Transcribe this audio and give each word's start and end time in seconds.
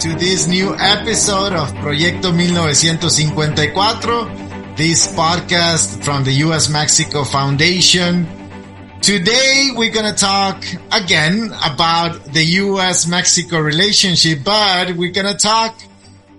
to 0.00 0.14
this 0.14 0.48
new 0.48 0.74
episode 0.76 1.52
of 1.52 1.68
Proyecto 1.74 2.32
1954, 2.32 4.24
this 4.74 5.14
podcast 5.14 6.02
from 6.02 6.24
the 6.24 6.32
US 6.48 6.70
Mexico 6.70 7.22
Foundation. 7.22 8.26
Today 9.02 9.68
we're 9.76 9.92
going 9.92 10.10
to 10.10 10.18
talk 10.18 10.64
again 10.90 11.52
about 11.62 12.32
the 12.32 12.42
US 12.42 13.06
Mexico 13.06 13.58
relationship, 13.58 14.38
but 14.42 14.96
we're 14.96 15.12
going 15.12 15.30
to 15.30 15.36
talk 15.36 15.78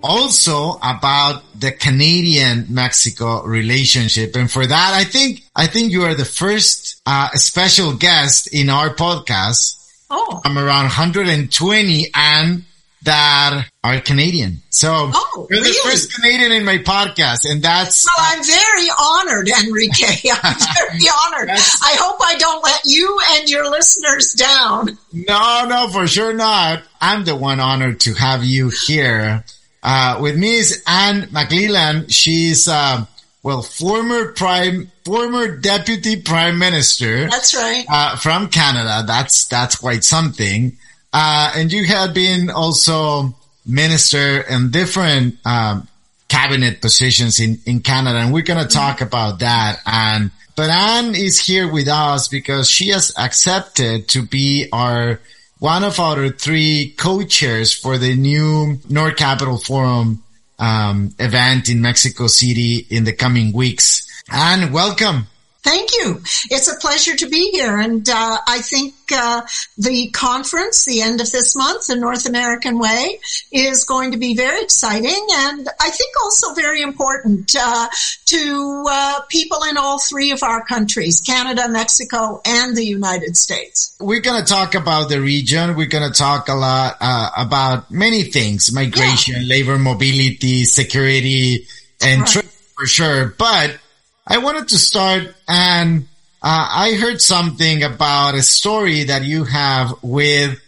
also 0.02 0.80
about 0.82 1.44
the 1.56 1.70
Canadian 1.70 2.66
Mexico 2.68 3.44
relationship. 3.44 4.34
And 4.34 4.50
for 4.50 4.66
that, 4.66 4.92
I 4.92 5.04
think, 5.04 5.44
I 5.54 5.68
think 5.68 5.92
you 5.92 6.02
are 6.02 6.14
the 6.14 6.24
first 6.24 7.00
uh, 7.06 7.28
special 7.34 7.94
guest 7.94 8.52
in 8.52 8.68
our 8.68 8.92
podcast. 8.92 9.78
Oh. 10.10 10.40
I'm 10.44 10.58
around 10.58 10.86
120 10.86 12.10
and 12.12 12.64
that 13.04 13.68
are 13.82 14.00
Canadian. 14.00 14.58
So 14.70 15.10
oh, 15.12 15.46
you're 15.50 15.60
the 15.60 15.74
first 15.84 16.14
Canadian 16.14 16.52
in 16.52 16.64
my 16.64 16.78
podcast 16.78 17.50
and 17.50 17.62
that's 17.62 18.06
Well, 18.06 18.14
I'm 18.18 18.44
very 18.44 18.88
honored, 18.98 19.48
Enrique. 19.48 20.30
I'm 20.42 20.56
very 20.74 21.08
honored. 21.26 21.50
I 21.50 21.96
hope 21.98 22.20
I 22.24 22.36
don't 22.38 22.62
let 22.64 22.82
you 22.84 23.18
and 23.32 23.48
your 23.48 23.68
listeners 23.70 24.32
down. 24.34 24.98
no, 25.12 25.66
no, 25.68 25.88
for 25.90 26.06
sure 26.06 26.32
not. 26.32 26.82
I'm 27.00 27.24
the 27.24 27.34
one 27.36 27.60
honored 27.60 28.00
to 28.00 28.14
have 28.14 28.44
you 28.44 28.70
here. 28.86 29.44
Uh, 29.82 30.18
with 30.20 30.36
me 30.36 30.58
is 30.58 30.82
Anne 30.86 31.22
McLellan. 31.22 32.06
She's, 32.08 32.68
uh, 32.68 33.04
well, 33.42 33.62
former 33.62 34.30
prime, 34.32 34.92
former 35.04 35.56
deputy 35.56 36.22
prime 36.22 36.58
minister. 36.58 37.28
That's 37.28 37.52
right. 37.56 37.84
uh, 37.90 38.16
from 38.16 38.48
Canada. 38.48 39.02
That's 39.04 39.46
that's 39.46 39.74
quite 39.74 40.04
something. 40.04 40.76
Uh, 41.12 41.52
and 41.56 41.72
you 41.72 41.84
had 41.84 42.14
been 42.14 42.50
also 42.50 43.34
minister 43.66 44.40
in 44.40 44.70
different 44.70 45.36
um, 45.44 45.86
cabinet 46.28 46.80
positions 46.80 47.40
in 47.40 47.58
in 47.66 47.80
Canada, 47.80 48.18
and 48.18 48.32
we're 48.32 48.42
gonna 48.42 48.66
talk 48.66 49.00
about 49.00 49.40
that. 49.40 49.80
And 49.84 50.30
but 50.56 50.70
Anne 50.70 51.14
is 51.14 51.38
here 51.38 51.70
with 51.70 51.88
us 51.88 52.28
because 52.28 52.70
she 52.70 52.88
has 52.88 53.12
accepted 53.18 54.08
to 54.08 54.22
be 54.22 54.68
our 54.72 55.20
one 55.58 55.84
of 55.84 56.00
our 56.00 56.30
three 56.30 56.94
co-chairs 56.96 57.72
for 57.72 57.96
the 57.96 58.16
new 58.16 58.80
North 58.88 59.16
Capital 59.16 59.58
Forum 59.58 60.22
um, 60.58 61.14
event 61.18 61.68
in 61.68 61.80
Mexico 61.80 62.26
City 62.26 62.86
in 62.90 63.04
the 63.04 63.12
coming 63.12 63.52
weeks. 63.52 64.06
Anne, 64.30 64.72
welcome. 64.72 65.26
Thank 65.62 65.90
you. 65.94 66.20
It's 66.50 66.70
a 66.72 66.76
pleasure 66.80 67.16
to 67.16 67.28
be 67.28 67.50
here. 67.52 67.78
And 67.78 68.08
uh, 68.08 68.38
I 68.48 68.58
think 68.58 68.94
uh, 69.14 69.42
the 69.78 70.10
conference, 70.10 70.84
the 70.84 71.02
end 71.02 71.20
of 71.20 71.30
this 71.30 71.54
month, 71.54 71.86
the 71.86 71.94
North 71.96 72.26
American 72.26 72.78
Way, 72.80 73.20
is 73.52 73.84
going 73.84 74.10
to 74.12 74.18
be 74.18 74.34
very 74.34 74.60
exciting 74.62 75.24
and 75.34 75.68
I 75.80 75.90
think 75.90 76.14
also 76.22 76.54
very 76.54 76.82
important 76.82 77.54
uh, 77.58 77.88
to 78.26 78.84
uh, 78.88 79.20
people 79.28 79.58
in 79.68 79.76
all 79.76 80.00
three 80.00 80.32
of 80.32 80.42
our 80.42 80.64
countries, 80.64 81.20
Canada, 81.20 81.68
Mexico, 81.68 82.40
and 82.44 82.76
the 82.76 82.84
United 82.84 83.36
States. 83.36 83.96
we're 84.00 84.20
going 84.20 84.42
to 84.42 84.48
talk 84.48 84.74
about 84.74 85.08
the 85.08 85.20
region. 85.20 85.76
We're 85.76 85.86
going 85.86 86.10
to 86.10 86.16
talk 86.18 86.48
a 86.48 86.54
lot 86.54 86.96
uh, 87.00 87.30
about 87.36 87.90
many 87.90 88.24
things: 88.24 88.72
migration, 88.72 89.46
labor 89.46 89.78
mobility, 89.78 90.64
security, 90.64 91.66
and 92.04 92.22
Right. 92.22 92.30
trade 92.30 92.50
for 92.76 92.86
sure. 92.86 93.34
But 93.38 93.78
I 94.26 94.38
wanted 94.38 94.68
to 94.68 94.78
start, 94.78 95.34
and 95.48 96.06
uh, 96.42 96.68
I 96.70 96.92
heard 96.92 97.20
something 97.20 97.82
about 97.82 98.34
a 98.34 98.42
story 98.42 99.04
that 99.04 99.24
you 99.24 99.44
have 99.44 99.94
with 100.02 100.60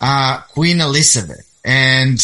uh, 0.00 0.40
Queen 0.52 0.80
Elizabeth, 0.80 1.58
and 1.64 2.20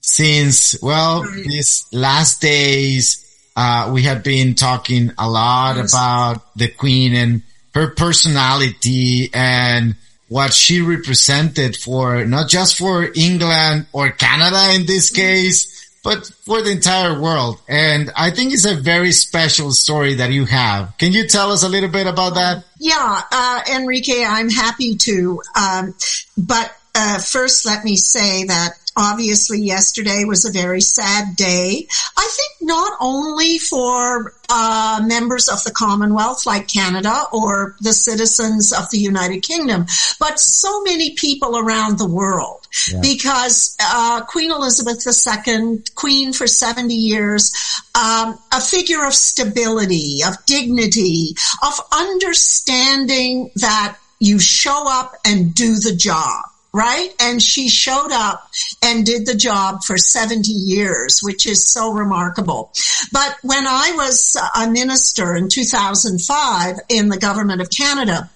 since 0.00 0.80
well, 0.82 1.22
these 1.22 1.86
last 1.92 2.42
days, 2.42 3.26
uh, 3.56 3.90
we 3.94 4.02
have 4.02 4.22
been 4.22 4.54
talking 4.54 5.12
a 5.18 5.28
lot 5.28 5.78
about 5.78 6.54
the 6.54 6.68
Queen 6.68 7.14
and 7.14 7.42
her 7.74 7.88
personality 7.88 9.30
and 9.32 9.96
what 10.28 10.52
she 10.52 10.80
represented 10.80 11.76
for 11.76 12.24
not 12.24 12.48
just 12.48 12.78
for 12.78 13.08
England 13.14 13.86
or 13.92 14.10
Canada 14.10 14.74
in 14.74 14.86
this 14.86 15.10
case, 15.10 15.79
but 16.02 16.26
for 16.44 16.62
the 16.62 16.70
entire 16.70 17.20
world. 17.20 17.60
And 17.68 18.10
I 18.16 18.30
think 18.30 18.52
it's 18.52 18.64
a 18.64 18.74
very 18.74 19.12
special 19.12 19.72
story 19.72 20.14
that 20.14 20.30
you 20.30 20.46
have. 20.46 20.96
Can 20.98 21.12
you 21.12 21.26
tell 21.26 21.52
us 21.52 21.62
a 21.62 21.68
little 21.68 21.90
bit 21.90 22.06
about 22.06 22.34
that? 22.34 22.64
Yeah, 22.78 23.22
uh, 23.30 23.60
Enrique, 23.72 24.24
I'm 24.24 24.48
happy 24.48 24.96
to. 24.96 25.42
Um, 25.54 25.94
but 26.36 26.74
uh, 26.94 27.18
first, 27.18 27.66
let 27.66 27.84
me 27.84 27.96
say 27.96 28.44
that 28.44 28.72
obviously 29.00 29.60
yesterday 29.60 30.24
was 30.24 30.44
a 30.44 30.52
very 30.52 30.82
sad 30.82 31.34
day. 31.34 31.88
I 32.16 32.28
think 32.30 32.68
not 32.68 32.92
only 33.00 33.58
for 33.58 34.34
uh, 34.50 35.00
members 35.04 35.48
of 35.48 35.64
the 35.64 35.70
Commonwealth 35.70 36.46
like 36.46 36.68
Canada 36.68 37.24
or 37.32 37.76
the 37.80 37.94
citizens 37.94 38.72
of 38.72 38.90
the 38.90 38.98
United 38.98 39.42
Kingdom, 39.42 39.86
but 40.18 40.38
so 40.38 40.82
many 40.82 41.14
people 41.14 41.56
around 41.56 41.98
the 41.98 42.08
world. 42.08 42.68
Because 43.00 43.76
uh, 43.82 44.24
Queen 44.26 44.50
Elizabeth 44.50 45.04
II, 45.06 45.82
Queen 45.94 46.32
for 46.32 46.46
70 46.46 46.94
years, 46.94 47.52
um, 47.94 48.38
a 48.52 48.60
figure 48.60 49.04
of 49.04 49.14
stability, 49.14 50.20
of 50.26 50.44
dignity, 50.46 51.34
of 51.62 51.72
understanding 51.92 53.50
that 53.56 53.96
you 54.20 54.38
show 54.38 54.84
up 54.86 55.14
and 55.24 55.54
do 55.54 55.76
the 55.76 55.96
job. 55.96 56.49
Right? 56.72 57.10
And 57.20 57.42
she 57.42 57.68
showed 57.68 58.12
up 58.12 58.48
and 58.82 59.04
did 59.04 59.26
the 59.26 59.34
job 59.34 59.82
for 59.82 59.98
70 59.98 60.52
years, 60.52 61.20
which 61.20 61.46
is 61.46 61.68
so 61.68 61.92
remarkable. 61.92 62.72
But 63.12 63.36
when 63.42 63.66
I 63.66 63.92
was 63.96 64.36
a 64.56 64.70
minister 64.70 65.34
in 65.34 65.48
2005 65.48 66.76
in 66.88 67.08
the 67.08 67.18
government 67.18 67.60
of 67.60 67.70
Canada, 67.70 68.30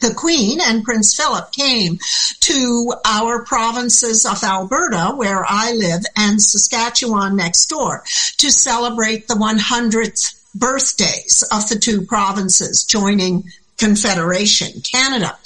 the 0.00 0.14
Queen 0.14 0.60
and 0.60 0.84
Prince 0.84 1.16
Philip 1.16 1.50
came 1.50 1.98
to 2.40 2.92
our 3.04 3.42
provinces 3.44 4.26
of 4.26 4.44
Alberta, 4.44 5.14
where 5.16 5.44
I 5.48 5.72
live, 5.72 6.02
and 6.16 6.40
Saskatchewan 6.40 7.36
next 7.36 7.66
door 7.66 8.04
to 8.36 8.50
celebrate 8.50 9.26
the 9.26 9.34
100th 9.34 10.34
birthdays 10.54 11.42
of 11.50 11.68
the 11.68 11.78
two 11.78 12.02
provinces 12.02 12.84
joining 12.84 13.44
Confederation, 13.78 14.82
Canada. 14.82 15.38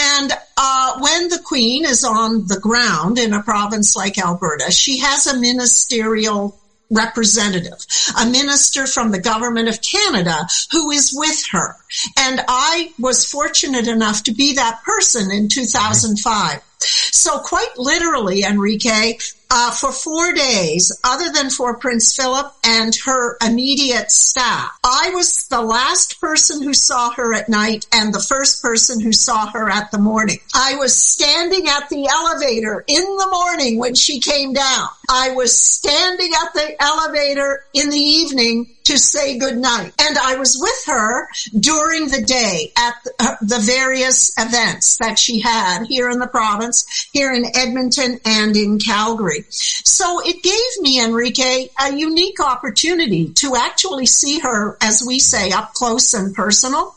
And 0.00 0.32
uh, 0.56 0.98
when 1.00 1.28
the 1.28 1.40
Queen 1.44 1.84
is 1.84 2.04
on 2.04 2.46
the 2.46 2.58
ground 2.58 3.18
in 3.18 3.34
a 3.34 3.42
province 3.42 3.94
like 3.94 4.18
Alberta, 4.18 4.70
she 4.70 5.00
has 5.00 5.26
a 5.26 5.38
ministerial 5.38 6.58
representative, 6.90 7.86
a 8.20 8.26
minister 8.26 8.86
from 8.86 9.10
the 9.10 9.20
government 9.20 9.68
of 9.68 9.80
Canada 9.80 10.46
who 10.72 10.90
is 10.90 11.12
with 11.14 11.44
her. 11.52 11.76
And 12.18 12.40
I 12.48 12.92
was 12.98 13.26
fortunate 13.26 13.86
enough 13.86 14.24
to 14.24 14.32
be 14.32 14.54
that 14.54 14.82
person 14.84 15.30
in 15.30 15.48
2005. 15.48 16.62
So 16.78 17.38
quite 17.38 17.76
literally, 17.76 18.42
Enrique, 18.42 19.18
uh, 19.50 19.72
for 19.72 19.92
four 19.92 20.32
days, 20.32 20.92
other 21.02 21.30
than 21.32 21.50
for 21.50 21.76
Prince 21.76 22.14
Philip 22.14 22.52
and 22.64 22.94
her 23.04 23.36
immediate 23.44 24.10
staff, 24.10 24.70
I 24.84 25.10
was 25.14 25.48
the 25.48 25.60
last 25.60 26.20
person 26.20 26.62
who 26.62 26.72
saw 26.72 27.10
her 27.12 27.34
at 27.34 27.48
night 27.48 27.86
and 27.92 28.14
the 28.14 28.20
first 28.20 28.62
person 28.62 29.00
who 29.00 29.12
saw 29.12 29.50
her 29.50 29.68
at 29.68 29.90
the 29.90 29.98
morning. 29.98 30.38
I 30.54 30.76
was 30.76 30.96
standing 30.96 31.66
at 31.68 31.88
the 31.88 32.06
elevator 32.06 32.84
in 32.86 33.02
the 33.02 33.28
morning 33.30 33.78
when 33.78 33.94
she 33.94 34.20
came 34.20 34.52
down. 34.52 34.88
I 35.08 35.30
was 35.30 35.60
standing 35.60 36.30
at 36.44 36.54
the 36.54 36.82
elevator 36.82 37.64
in 37.74 37.90
the 37.90 37.96
evening 37.96 38.76
to 38.90 38.98
say 38.98 39.38
goodnight. 39.38 39.92
And 40.00 40.18
I 40.18 40.34
was 40.36 40.58
with 40.60 40.84
her 40.86 41.28
during 41.58 42.08
the 42.08 42.22
day 42.22 42.72
at 42.76 42.94
the, 43.04 43.12
uh, 43.20 43.36
the 43.40 43.60
various 43.60 44.32
events 44.36 44.96
that 44.98 45.16
she 45.16 45.38
had 45.38 45.84
here 45.86 46.10
in 46.10 46.18
the 46.18 46.26
province, 46.26 47.08
here 47.12 47.32
in 47.32 47.44
Edmonton 47.54 48.18
and 48.24 48.56
in 48.56 48.80
Calgary. 48.80 49.44
So 49.48 50.20
it 50.24 50.42
gave 50.42 50.82
me, 50.82 51.00
Enrique, 51.00 51.68
a 51.80 51.94
unique 51.94 52.40
opportunity 52.40 53.28
to 53.34 53.54
actually 53.54 54.06
see 54.06 54.40
her, 54.40 54.76
as 54.80 55.04
we 55.06 55.20
say, 55.20 55.52
up 55.52 55.72
close 55.72 56.12
and 56.12 56.34
personal 56.34 56.96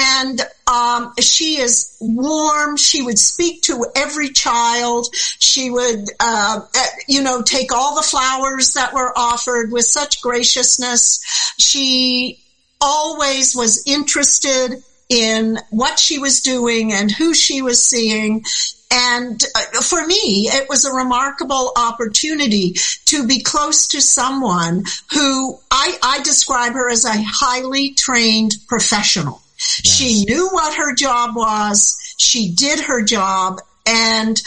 and 0.00 0.40
um, 0.66 1.12
she 1.20 1.58
is 1.58 1.96
warm. 2.00 2.76
She 2.76 3.02
would 3.02 3.18
speak 3.18 3.62
to 3.62 3.86
every 3.94 4.30
child. 4.30 5.08
She 5.12 5.70
would, 5.70 6.06
uh, 6.18 6.60
you 7.06 7.22
know, 7.22 7.42
take 7.42 7.72
all 7.72 7.96
the 7.96 8.02
flowers 8.02 8.74
that 8.74 8.94
were 8.94 9.12
offered 9.16 9.70
with 9.72 9.84
such 9.84 10.22
graciousness. 10.22 11.20
She 11.58 12.40
always 12.80 13.54
was 13.54 13.84
interested 13.86 14.82
in 15.10 15.58
what 15.70 15.98
she 15.98 16.18
was 16.18 16.40
doing 16.40 16.92
and 16.92 17.10
who 17.10 17.34
she 17.34 17.60
was 17.60 17.86
seeing. 17.86 18.44
And 18.92 19.42
uh, 19.54 19.82
for 19.82 20.06
me, 20.06 20.48
it 20.48 20.68
was 20.68 20.84
a 20.84 20.92
remarkable 20.92 21.72
opportunity 21.76 22.74
to 23.06 23.26
be 23.26 23.42
close 23.42 23.88
to 23.88 24.00
someone 24.00 24.84
who 25.12 25.58
I, 25.70 25.98
I 26.02 26.22
describe 26.22 26.72
her 26.72 26.88
as 26.88 27.04
a 27.04 27.22
highly 27.22 27.90
trained 27.90 28.54
professional. 28.66 29.42
Yes. 29.84 29.94
She 29.94 30.24
knew 30.24 30.48
what 30.48 30.74
her 30.74 30.94
job 30.94 31.36
was. 31.36 31.96
She 32.18 32.52
did 32.52 32.80
her 32.80 33.02
job 33.02 33.60
and 33.86 34.40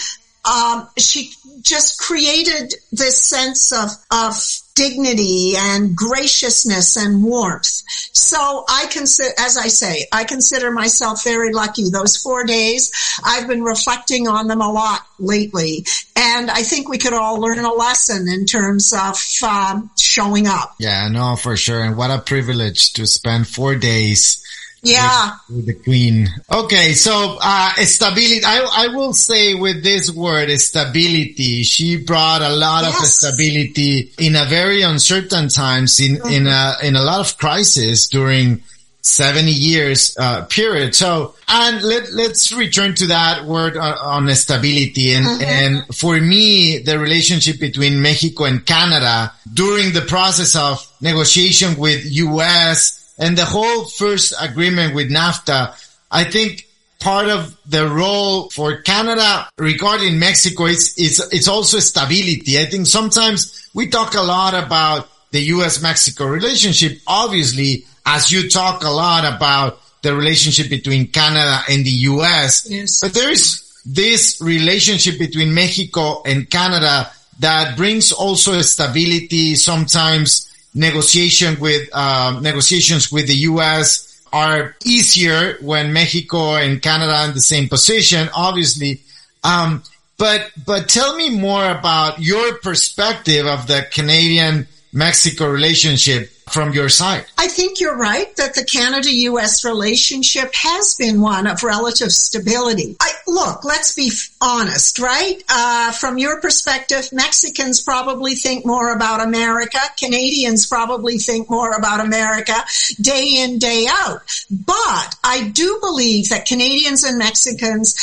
um, 0.45 0.89
she 0.97 1.31
just 1.61 1.99
created 1.99 2.73
this 2.91 3.23
sense 3.23 3.71
of, 3.71 3.89
of 4.11 4.35
dignity 4.75 5.53
and 5.57 5.95
graciousness 5.95 6.97
and 6.97 7.23
warmth. 7.23 7.83
So 8.11 8.65
I 8.67 8.87
consider, 8.91 9.33
as 9.39 9.57
I 9.57 9.67
say, 9.67 10.05
I 10.11 10.25
consider 10.25 10.71
myself 10.71 11.23
very 11.23 11.53
lucky. 11.53 11.89
Those 11.89 12.17
four 12.17 12.43
days, 12.43 12.91
I've 13.23 13.47
been 13.47 13.63
reflecting 13.63 14.27
on 14.27 14.47
them 14.47 14.61
a 14.61 14.71
lot 14.71 15.01
lately. 15.17 15.85
And 16.17 16.51
I 16.51 16.63
think 16.63 16.89
we 16.89 16.97
could 16.97 17.13
all 17.13 17.39
learn 17.39 17.59
a 17.59 17.73
lesson 17.73 18.27
in 18.27 18.45
terms 18.45 18.91
of 18.93 19.17
um, 19.47 19.91
showing 19.97 20.47
up. 20.47 20.75
Yeah, 20.79 21.07
no, 21.07 21.37
for 21.37 21.55
sure. 21.55 21.81
And 21.81 21.95
what 21.95 22.11
a 22.11 22.19
privilege 22.19 22.93
to 22.93 23.07
spend 23.07 23.47
four 23.47 23.75
days 23.75 24.42
yeah. 24.83 25.31
With, 25.49 25.65
the 25.65 25.73
queen. 25.73 26.27
Okay. 26.51 26.93
So, 26.93 27.37
uh, 27.41 27.73
stability. 27.85 28.41
I, 28.45 28.67
I 28.71 28.87
will 28.95 29.13
say 29.13 29.55
with 29.55 29.83
this 29.83 30.11
word, 30.11 30.49
stability, 30.59 31.63
she 31.63 31.97
brought 31.97 32.41
a 32.41 32.49
lot 32.49 32.83
yes. 32.83 32.99
of 32.99 33.05
stability 33.05 34.11
in 34.19 34.35
a 34.35 34.45
very 34.45 34.81
uncertain 34.81 35.47
times 35.47 35.99
in, 35.99 36.17
mm-hmm. 36.17 36.29
in 36.29 36.47
a, 36.47 36.75
in 36.83 36.95
a 36.95 37.01
lot 37.01 37.21
of 37.21 37.37
crisis 37.37 38.07
during 38.07 38.61
70 39.03 39.51
years, 39.51 40.15
uh, 40.17 40.45
period. 40.45 40.95
So, 40.95 41.35
and 41.47 41.81
let, 41.83 42.11
let's 42.13 42.53
return 42.53 42.95
to 42.95 43.07
that 43.07 43.45
word 43.45 43.75
on, 43.75 44.27
on 44.27 44.35
stability. 44.35 45.13
And, 45.13 45.25
mm-hmm. 45.25 45.43
and 45.43 45.95
for 45.95 46.19
me, 46.19 46.79
the 46.79 46.97
relationship 46.97 47.59
between 47.59 48.01
Mexico 48.01 48.45
and 48.45 48.65
Canada 48.65 49.33
during 49.53 49.91
the 49.91 50.01
process 50.01 50.55
of 50.55 50.89
negotiation 51.01 51.77
with 51.77 52.05
U.S., 52.05 53.02
and 53.17 53.37
the 53.37 53.45
whole 53.45 53.85
first 53.85 54.33
agreement 54.39 54.95
with 54.95 55.09
NAFTA, 55.09 55.75
I 56.11 56.23
think 56.23 56.67
part 56.99 57.27
of 57.27 57.57
the 57.65 57.87
role 57.87 58.49
for 58.49 58.81
Canada 58.81 59.47
regarding 59.57 60.17
Mexico 60.17 60.65
is, 60.65 60.95
is, 60.97 61.19
it's 61.31 61.47
also 61.47 61.79
stability. 61.79 62.59
I 62.59 62.65
think 62.65 62.87
sometimes 62.87 63.69
we 63.73 63.87
talk 63.87 64.15
a 64.15 64.21
lot 64.21 64.53
about 64.53 65.09
the 65.31 65.41
U.S. 65.55 65.81
Mexico 65.81 66.25
relationship, 66.25 66.99
obviously, 67.07 67.85
as 68.05 68.31
you 68.31 68.49
talk 68.49 68.83
a 68.83 68.89
lot 68.89 69.25
about 69.25 69.79
the 70.01 70.15
relationship 70.15 70.69
between 70.69 71.07
Canada 71.07 71.59
and 71.69 71.85
the 71.85 71.91
U.S. 72.11 72.69
Yes. 72.69 72.99
But 73.01 73.13
there 73.13 73.31
is 73.31 73.81
this 73.85 74.39
relationship 74.41 75.17
between 75.19 75.53
Mexico 75.53 76.21
and 76.23 76.49
Canada 76.49 77.11
that 77.39 77.75
brings 77.75 78.11
also 78.11 78.61
stability, 78.61 79.55
sometimes 79.55 80.52
negotiation 80.73 81.59
with 81.59 81.89
uh, 81.93 82.39
negotiations 82.41 83.11
with 83.11 83.27
the 83.27 83.35
U.S. 83.51 84.21
are 84.31 84.75
easier 84.85 85.57
when 85.61 85.93
Mexico 85.93 86.55
and 86.55 86.81
Canada 86.81 87.13
are 87.13 87.27
in 87.27 87.33
the 87.33 87.41
same 87.41 87.69
position, 87.69 88.29
obviously. 88.35 89.01
Um, 89.43 89.83
but 90.17 90.51
but 90.65 90.89
tell 90.89 91.15
me 91.15 91.29
more 91.29 91.69
about 91.69 92.19
your 92.19 92.57
perspective 92.59 93.45
of 93.45 93.67
the 93.67 93.87
Canadian 93.91 94.67
Mexico 94.91 95.49
relationship 95.49 96.32
from 96.49 96.73
your 96.73 96.89
side. 96.89 97.25
I 97.37 97.47
think 97.47 97.79
you're 97.79 97.97
right 97.97 98.33
that 98.35 98.55
the 98.55 98.65
Canada-US 98.65 99.65
relationship 99.65 100.53
has 100.55 100.95
been 100.95 101.21
one 101.21 101.47
of 101.47 101.63
relative 101.63 102.11
stability. 102.11 102.95
I, 102.99 103.11
look, 103.27 103.63
let's 103.63 103.93
be 103.93 104.11
honest, 104.41 104.99
right? 104.99 105.41
Uh, 105.49 105.91
from 105.91 106.17
your 106.17 106.41
perspective, 106.41 107.09
Mexicans 107.11 107.81
probably 107.81 108.35
think 108.35 108.65
more 108.65 108.93
about 108.93 109.21
America. 109.21 109.79
Canadians 109.97 110.67
probably 110.67 111.17
think 111.17 111.49
more 111.49 111.71
about 111.71 111.99
America 111.99 112.55
day 113.01 113.35
in, 113.37 113.59
day 113.59 113.87
out. 113.89 114.21
But 114.51 115.15
I 115.23 115.49
do 115.53 115.79
believe 115.81 116.29
that 116.29 116.45
Canadians 116.45 117.03
and 117.03 117.17
Mexicans 117.17 117.95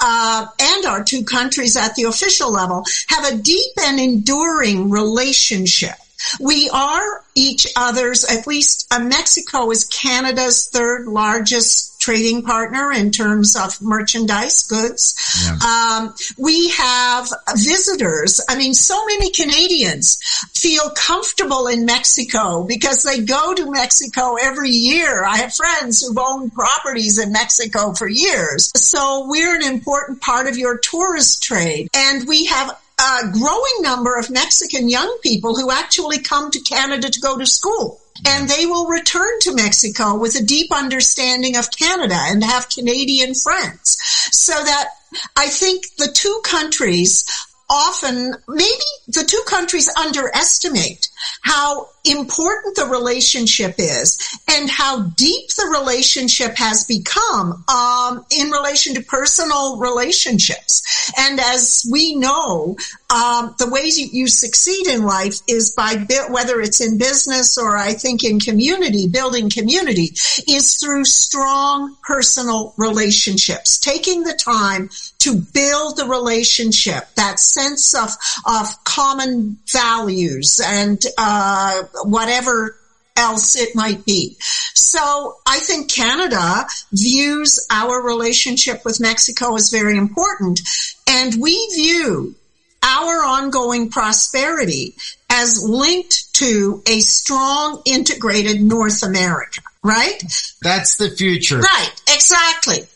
uh, 0.00 0.46
and 0.60 0.86
our 0.86 1.04
two 1.04 1.24
countries 1.24 1.76
at 1.76 1.94
the 1.94 2.04
official 2.04 2.52
level 2.52 2.84
have 3.08 3.32
a 3.32 3.36
deep 3.36 3.72
and 3.80 4.00
enduring 4.00 4.90
relationship. 4.90 5.94
We 6.40 6.70
are 6.70 7.24
each 7.34 7.66
other's, 7.76 8.24
at 8.24 8.46
least 8.46 8.86
uh, 8.90 9.00
Mexico 9.00 9.70
is 9.70 9.84
Canada's 9.84 10.68
third 10.68 11.06
largest 11.06 11.92
trading 12.02 12.42
partner 12.42 12.92
in 12.92 13.12
terms 13.12 13.54
of 13.54 13.80
merchandise 13.80 14.64
goods. 14.64 15.14
Yeah. 15.44 15.56
Um, 15.64 16.14
we 16.36 16.70
have 16.70 17.28
visitors. 17.54 18.40
I 18.48 18.58
mean, 18.58 18.74
so 18.74 19.06
many 19.06 19.30
Canadians 19.30 20.18
feel 20.52 20.90
comfortable 20.90 21.68
in 21.68 21.86
Mexico 21.86 22.64
because 22.64 23.04
they 23.04 23.20
go 23.20 23.54
to 23.54 23.70
Mexico 23.70 24.34
every 24.34 24.70
year. 24.70 25.24
I 25.24 25.36
have 25.38 25.54
friends 25.54 26.02
who've 26.02 26.18
owned 26.18 26.52
properties 26.52 27.18
in 27.18 27.30
Mexico 27.30 27.92
for 27.92 28.08
years. 28.08 28.72
So 28.74 29.26
we're 29.28 29.54
an 29.54 29.62
important 29.62 30.20
part 30.20 30.48
of 30.48 30.56
your 30.56 30.78
tourist 30.78 31.42
trade. 31.42 31.88
And 31.94 32.26
we 32.26 32.46
have 32.46 32.76
a 33.02 33.30
growing 33.32 33.80
number 33.80 34.16
of 34.16 34.30
Mexican 34.30 34.88
young 34.88 35.18
people 35.22 35.56
who 35.56 35.70
actually 35.70 36.20
come 36.20 36.50
to 36.50 36.60
Canada 36.60 37.10
to 37.10 37.20
go 37.20 37.38
to 37.38 37.46
school. 37.46 37.98
And 38.26 38.48
they 38.48 38.66
will 38.66 38.86
return 38.86 39.40
to 39.40 39.54
Mexico 39.54 40.16
with 40.16 40.36
a 40.36 40.44
deep 40.44 40.70
understanding 40.70 41.56
of 41.56 41.70
Canada 41.76 42.16
and 42.16 42.44
have 42.44 42.68
Canadian 42.68 43.34
friends. 43.34 43.96
So 44.30 44.52
that 44.52 44.88
I 45.36 45.48
think 45.48 45.86
the 45.96 46.12
two 46.12 46.40
countries 46.44 47.24
often, 47.68 48.34
maybe 48.46 48.90
the 49.08 49.24
two 49.24 49.42
countries 49.46 49.88
underestimate 49.96 51.08
how 51.40 51.88
important 52.04 52.76
the 52.76 52.86
relationship 52.86 53.74
is 53.78 54.18
and 54.50 54.68
how 54.68 55.02
deep 55.02 55.48
the 55.50 55.76
relationship 55.78 56.56
has 56.56 56.84
become 56.84 57.64
um, 57.68 58.24
in 58.30 58.50
relation 58.50 58.94
to 58.94 59.02
personal 59.02 59.78
relationships. 59.78 60.82
And 61.18 61.38
as 61.40 61.86
we 61.90 62.14
know, 62.16 62.76
um, 63.10 63.54
the 63.58 63.68
you, 63.96 64.08
you, 64.12 64.28
succeed 64.28 64.86
in 64.86 65.04
life 65.04 65.40
is 65.46 65.74
by 65.74 66.06
whether 66.30 66.60
it's 66.60 66.80
in 66.80 66.98
business 66.98 67.58
or 67.58 67.76
I 67.76 67.92
think 67.92 68.24
in 68.24 68.40
community, 68.40 69.08
building 69.08 69.50
community, 69.50 70.12
is 70.48 70.76
through 70.76 71.04
strong 71.04 71.96
personal 72.02 72.74
relationships. 72.78 73.78
Taking 73.78 74.22
the 74.22 74.34
time 74.34 74.88
to 75.18 75.36
build 75.36 75.96
the 75.96 76.06
relationship, 76.06 77.08
that 77.16 77.38
sense 77.38 77.94
of 77.94 78.10
of 78.46 78.82
common 78.84 79.58
values 79.70 80.60
and 80.64 81.02
uh, 81.18 81.82
whatever 82.04 82.76
else 83.16 83.56
it 83.56 83.74
might 83.74 84.04
be. 84.04 84.36
So 84.74 85.36
I 85.46 85.58
think 85.58 85.92
Canada 85.92 86.66
views 86.92 87.66
our 87.70 88.02
relationship 88.02 88.84
with 88.84 89.00
Mexico 89.00 89.54
as 89.54 89.70
very 89.70 89.96
important 89.96 90.60
and 91.08 91.34
we 91.40 91.54
view 91.74 92.34
our 92.82 93.24
ongoing 93.24 93.90
prosperity 93.90 94.94
as 95.30 95.62
linked 95.62 96.34
to 96.34 96.82
a 96.88 97.00
strong 97.00 97.80
integrated 97.84 98.60
North 98.60 99.02
America, 99.02 99.60
right? 99.82 100.22
That's 100.62 100.96
the 100.96 101.10
future. 101.10 101.60
Right, 101.60 102.02
exactly 102.08 102.86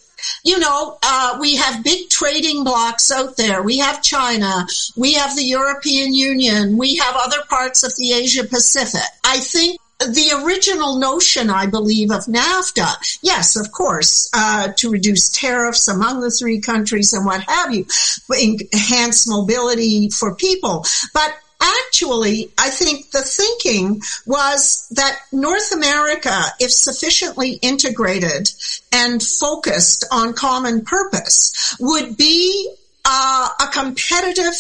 you 0.45 0.59
know, 0.59 0.99
uh, 1.03 1.39
we 1.41 1.57
have 1.57 1.85
big 1.85 2.09
trading 2.09 2.65
blocks 2.65 3.11
out 3.11 3.37
there. 3.37 3.63
We 3.63 3.79
have 3.79 4.03
China. 4.03 4.67
We 4.97 5.15
have 5.15 5.37
the 5.37 5.45
European 5.45 6.15
Union. 6.15 6.77
We 6.77 6.97
have 6.97 7.15
other 7.17 7.43
parts 7.49 7.83
of 7.83 7.95
the 7.97 8.13
Asia 8.13 8.45
Pacific. 8.45 9.01
I 9.25 9.39
think 9.39 9.81
the 9.99 10.43
original 10.45 10.99
notion, 10.99 11.49
I 11.49 11.67
believe, 11.67 12.11
of 12.11 12.25
NAFTA, 12.25 13.19
yes, 13.23 13.57
of 13.57 13.73
course, 13.73 14.29
uh, 14.35 14.69
to 14.77 14.91
reduce 14.91 15.31
tariffs 15.31 15.89
among 15.89 16.21
the 16.21 16.31
three 16.31 16.61
countries 16.61 17.13
and 17.15 17.25
what 17.25 17.43
have 17.49 17.75
you, 17.75 17.87
enhance 18.31 19.29
mobility 19.29 20.11
for 20.11 20.35
people. 20.35 20.85
But 21.15 21.35
actually, 21.61 22.51
I 22.59 22.71
think 22.71 23.11
the 23.11 23.23
thinking 23.23 24.03
was 24.27 24.87
that 24.93 25.19
North 25.33 25.73
America, 25.73 26.43
if 26.61 26.71
sufficiently 26.71 27.53
integrated 27.63 28.51
and 28.93 29.23
focused 29.23 30.05
on 30.11 30.33
common 30.33 30.85
purpose, 30.85 31.77
would 31.81 32.17
be 32.17 32.75
uh, 33.05 33.49
a 33.61 33.67
competitive 33.69 34.55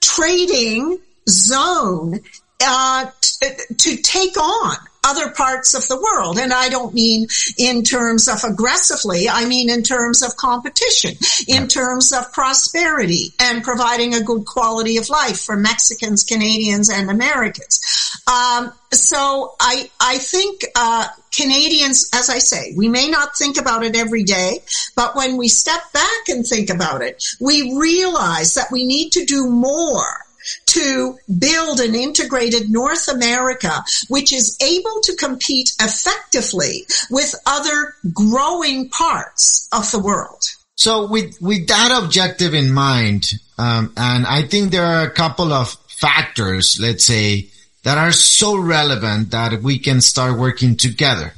trading 0.00 0.98
zone 1.28 2.20
uh, 2.64 3.10
t- 3.20 3.74
to 3.76 3.96
take 3.96 4.36
on 4.36 4.76
other 5.04 5.30
parts 5.30 5.74
of 5.74 5.86
the 5.88 6.00
world. 6.00 6.38
And 6.38 6.52
I 6.52 6.68
don't 6.68 6.94
mean 6.94 7.26
in 7.58 7.82
terms 7.82 8.28
of 8.28 8.44
aggressively. 8.44 9.28
I 9.28 9.46
mean 9.46 9.70
in 9.70 9.82
terms 9.82 10.22
of 10.22 10.36
competition, 10.36 11.16
in 11.48 11.62
yeah. 11.62 11.66
terms 11.66 12.12
of 12.12 12.32
prosperity 12.32 13.34
and 13.40 13.62
providing 13.62 14.14
a 14.14 14.22
good 14.22 14.44
quality 14.44 14.96
of 14.96 15.08
life 15.08 15.40
for 15.40 15.56
Mexicans, 15.56 16.24
Canadians, 16.24 16.90
and 16.90 17.10
Americans. 17.10 17.80
Um, 18.26 18.72
so 18.92 19.54
I, 19.58 19.90
I 20.00 20.18
think, 20.18 20.64
uh, 20.76 21.08
Canadians, 21.34 22.10
as 22.12 22.28
I 22.28 22.38
say, 22.38 22.74
we 22.76 22.88
may 22.88 23.08
not 23.08 23.36
think 23.36 23.58
about 23.58 23.84
it 23.84 23.96
every 23.96 24.22
day, 24.22 24.60
but 24.94 25.16
when 25.16 25.38
we 25.38 25.48
step 25.48 25.80
back 25.92 26.28
and 26.28 26.46
think 26.46 26.68
about 26.68 27.00
it, 27.00 27.24
we 27.40 27.74
realize 27.78 28.54
that 28.54 28.70
we 28.70 28.84
need 28.84 29.12
to 29.12 29.24
do 29.24 29.48
more 29.48 30.21
to 30.66 31.16
build 31.38 31.80
an 31.80 31.94
integrated 31.94 32.70
North 32.70 33.08
America, 33.08 33.84
which 34.08 34.32
is 34.32 34.56
able 34.62 35.00
to 35.02 35.16
compete 35.16 35.72
effectively 35.80 36.86
with 37.10 37.34
other 37.46 37.94
growing 38.12 38.88
parts 38.88 39.68
of 39.72 39.90
the 39.90 39.98
world. 39.98 40.42
So 40.76 41.06
with, 41.06 41.40
with 41.40 41.68
that 41.68 42.02
objective 42.02 42.54
in 42.54 42.72
mind, 42.72 43.32
um, 43.58 43.92
and 43.96 44.26
I 44.26 44.42
think 44.42 44.70
there 44.70 44.84
are 44.84 45.06
a 45.06 45.10
couple 45.10 45.52
of 45.52 45.76
factors, 45.88 46.78
let's 46.80 47.04
say, 47.04 47.50
that 47.84 47.98
are 47.98 48.12
so 48.12 48.56
relevant 48.56 49.30
that 49.32 49.62
we 49.62 49.78
can 49.78 50.00
start 50.00 50.38
working 50.38 50.76
together. 50.76 51.34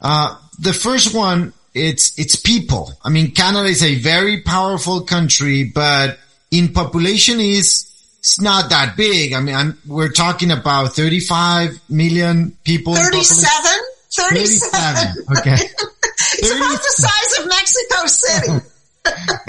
Uh, 0.00 0.36
the 0.58 0.72
first 0.72 1.14
one, 1.14 1.52
it's, 1.74 2.18
it's 2.18 2.36
people. 2.36 2.92
I 3.04 3.10
mean, 3.10 3.32
Canada 3.32 3.68
is 3.68 3.82
a 3.82 3.94
very 3.96 4.42
powerful 4.42 5.02
country, 5.02 5.64
but 5.64 6.18
in 6.50 6.72
population 6.72 7.40
is 7.40 7.88
it's 8.20 8.40
not 8.40 8.70
that 8.70 8.96
big. 8.96 9.32
I 9.32 9.40
mean, 9.40 9.54
I'm, 9.54 9.78
we're 9.86 10.10
talking 10.10 10.50
about 10.50 10.94
35 10.94 11.80
million 11.88 12.56
people. 12.64 12.94
37? 12.94 13.46
37. 14.10 15.14
37. 15.20 15.38
Okay. 15.38 15.52
it's 15.54 16.48
30. 16.48 16.60
about 16.60 16.82
the 16.82 16.94
size 16.96 17.38
of 17.38 17.48
Mexico 17.48 18.06
City. 18.06 18.66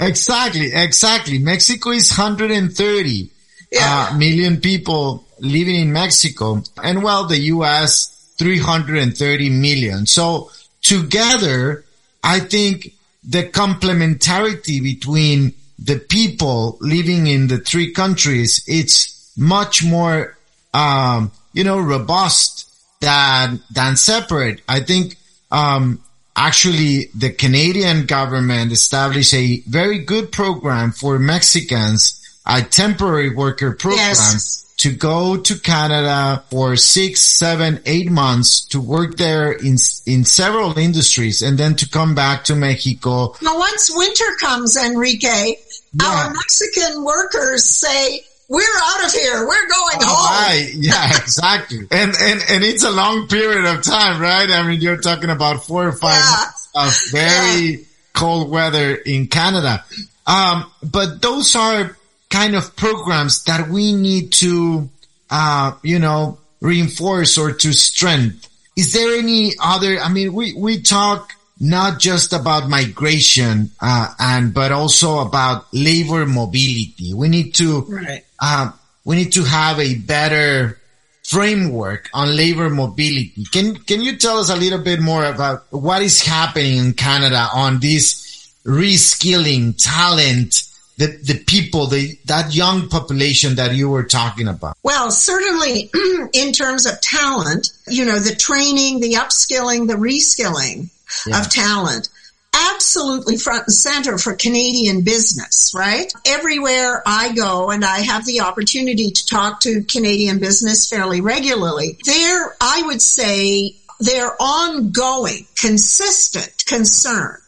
exactly. 0.00 0.72
Exactly. 0.72 1.38
Mexico 1.38 1.90
is 1.90 2.10
130 2.16 3.30
yeah. 3.72 4.08
uh, 4.10 4.16
million 4.16 4.60
people 4.60 5.26
living 5.40 5.76
in 5.76 5.92
Mexico 5.92 6.62
and 6.82 7.02
well, 7.02 7.26
the 7.26 7.38
U.S. 7.38 8.34
330 8.38 9.50
million. 9.50 10.06
So 10.06 10.50
together, 10.80 11.84
I 12.22 12.40
think 12.40 12.94
the 13.24 13.44
complementarity 13.44 14.82
between 14.82 15.54
the 15.82 15.98
people 15.98 16.78
living 16.80 17.26
in 17.26 17.48
the 17.48 17.58
three 17.58 17.92
countries, 17.92 18.62
it's 18.66 19.32
much 19.36 19.84
more, 19.84 20.36
um, 20.74 21.32
you 21.52 21.64
know, 21.64 21.78
robust 21.78 22.68
than, 23.00 23.60
than 23.72 23.96
separate. 23.96 24.60
I 24.68 24.80
think, 24.80 25.16
um, 25.50 26.02
actually 26.36 27.08
the 27.14 27.30
Canadian 27.30 28.06
government 28.06 28.72
established 28.72 29.34
a 29.34 29.60
very 29.66 29.98
good 29.98 30.30
program 30.32 30.92
for 30.92 31.18
Mexicans, 31.18 32.20
a 32.46 32.62
temporary 32.62 33.34
worker 33.34 33.72
program. 33.72 34.08
Yes. 34.08 34.66
To 34.80 34.92
go 34.92 35.36
to 35.36 35.58
Canada 35.58 36.42
for 36.50 36.76
six, 36.76 37.22
seven, 37.22 37.80
eight 37.84 38.10
months 38.10 38.62
to 38.68 38.80
work 38.80 39.16
there 39.16 39.52
in 39.52 39.76
in 40.06 40.24
several 40.24 40.78
industries, 40.78 41.42
and 41.42 41.58
then 41.58 41.76
to 41.76 41.88
come 41.88 42.14
back 42.14 42.44
to 42.44 42.54
Mexico. 42.54 43.34
Now, 43.42 43.58
once 43.58 43.90
winter 43.94 44.24
comes, 44.40 44.76
Enrique, 44.76 45.56
yeah. 45.92 46.06
Our 46.06 46.32
Mexican 46.32 47.04
workers 47.04 47.68
say, 47.68 48.22
we're 48.48 48.62
out 48.62 49.06
of 49.06 49.12
here. 49.12 49.40
We're 49.40 49.68
going 49.68 49.98
oh, 50.00 50.06
home. 50.06 50.46
Right. 50.46 50.70
Yeah, 50.74 51.06
exactly. 51.16 51.78
and, 51.90 52.14
and, 52.20 52.40
and 52.48 52.64
it's 52.64 52.84
a 52.84 52.90
long 52.90 53.28
period 53.28 53.64
of 53.64 53.82
time, 53.82 54.20
right? 54.20 54.50
I 54.50 54.66
mean, 54.66 54.80
you're 54.80 55.00
talking 55.00 55.30
about 55.30 55.64
four 55.64 55.86
or 55.86 55.92
five 55.92 56.22
yeah. 56.22 56.36
months 56.36 56.68
of 56.74 57.12
very 57.12 57.64
yeah. 57.64 57.84
cold 58.12 58.50
weather 58.50 58.94
in 58.94 59.26
Canada. 59.26 59.84
Um, 60.26 60.70
but 60.82 61.20
those 61.22 61.54
are 61.56 61.96
kind 62.30 62.54
of 62.54 62.74
programs 62.76 63.44
that 63.44 63.68
we 63.68 63.92
need 63.92 64.32
to, 64.32 64.88
uh, 65.30 65.72
you 65.82 65.98
know, 65.98 66.38
reinforce 66.60 67.36
or 67.36 67.52
to 67.52 67.72
strengthen. 67.72 68.40
Is 68.76 68.92
there 68.92 69.18
any 69.18 69.52
other, 69.60 69.98
I 69.98 70.08
mean, 70.08 70.32
we, 70.32 70.54
we 70.54 70.80
talk 70.80 71.32
not 71.60 71.98
just 71.98 72.32
about 72.32 72.68
migration 72.68 73.70
uh, 73.80 74.12
and 74.18 74.54
but 74.54 74.72
also 74.72 75.18
about 75.18 75.66
labor 75.72 76.24
mobility. 76.24 77.12
We 77.14 77.28
need 77.28 77.54
to 77.56 77.82
right. 77.82 78.24
uh, 78.40 78.72
we 79.04 79.16
need 79.16 79.32
to 79.34 79.44
have 79.44 79.78
a 79.78 79.94
better 79.96 80.80
framework 81.22 82.08
on 82.14 82.34
labor 82.34 82.70
mobility. 82.70 83.44
Can 83.52 83.76
can 83.76 84.00
you 84.00 84.16
tell 84.16 84.38
us 84.38 84.48
a 84.48 84.56
little 84.56 84.80
bit 84.80 85.00
more 85.00 85.24
about 85.26 85.66
what 85.70 86.02
is 86.02 86.22
happening 86.22 86.78
in 86.78 86.94
Canada 86.94 87.48
on 87.54 87.78
this 87.78 88.50
reskilling 88.64 89.76
talent? 89.76 90.62
The, 91.00 91.06
the 91.06 91.42
people, 91.46 91.86
the, 91.86 92.18
that 92.26 92.54
young 92.54 92.90
population 92.90 93.54
that 93.54 93.74
you 93.74 93.88
were 93.88 94.04
talking 94.04 94.48
about? 94.48 94.76
Well, 94.82 95.10
certainly 95.10 95.90
in 96.34 96.52
terms 96.52 96.84
of 96.84 97.00
talent, 97.00 97.72
you 97.88 98.04
know, 98.04 98.18
the 98.18 98.34
training, 98.34 99.00
the 99.00 99.14
upskilling, 99.14 99.88
the 99.88 99.94
reskilling, 99.94 100.90
yeah. 101.26 101.40
of 101.40 101.48
talent 101.48 102.10
absolutely 102.52 103.36
front 103.36 103.64
and 103.66 103.72
center 103.72 104.18
for 104.18 104.34
Canadian 104.34 105.02
business, 105.02 105.72
right? 105.74 106.12
Everywhere 106.26 107.02
I 107.06 107.32
go 107.32 107.70
and 107.70 107.84
I 107.84 108.00
have 108.00 108.26
the 108.26 108.40
opportunity 108.40 109.10
to 109.10 109.26
talk 109.26 109.60
to 109.60 109.82
Canadian 109.84 110.38
business 110.38 110.88
fairly 110.88 111.20
regularly, 111.20 111.98
there, 112.04 112.54
I 112.60 112.82
would 112.84 113.00
say 113.00 113.76
their 114.00 114.30
ongoing, 114.40 115.46
consistent 115.56 116.64
concern 116.66 117.39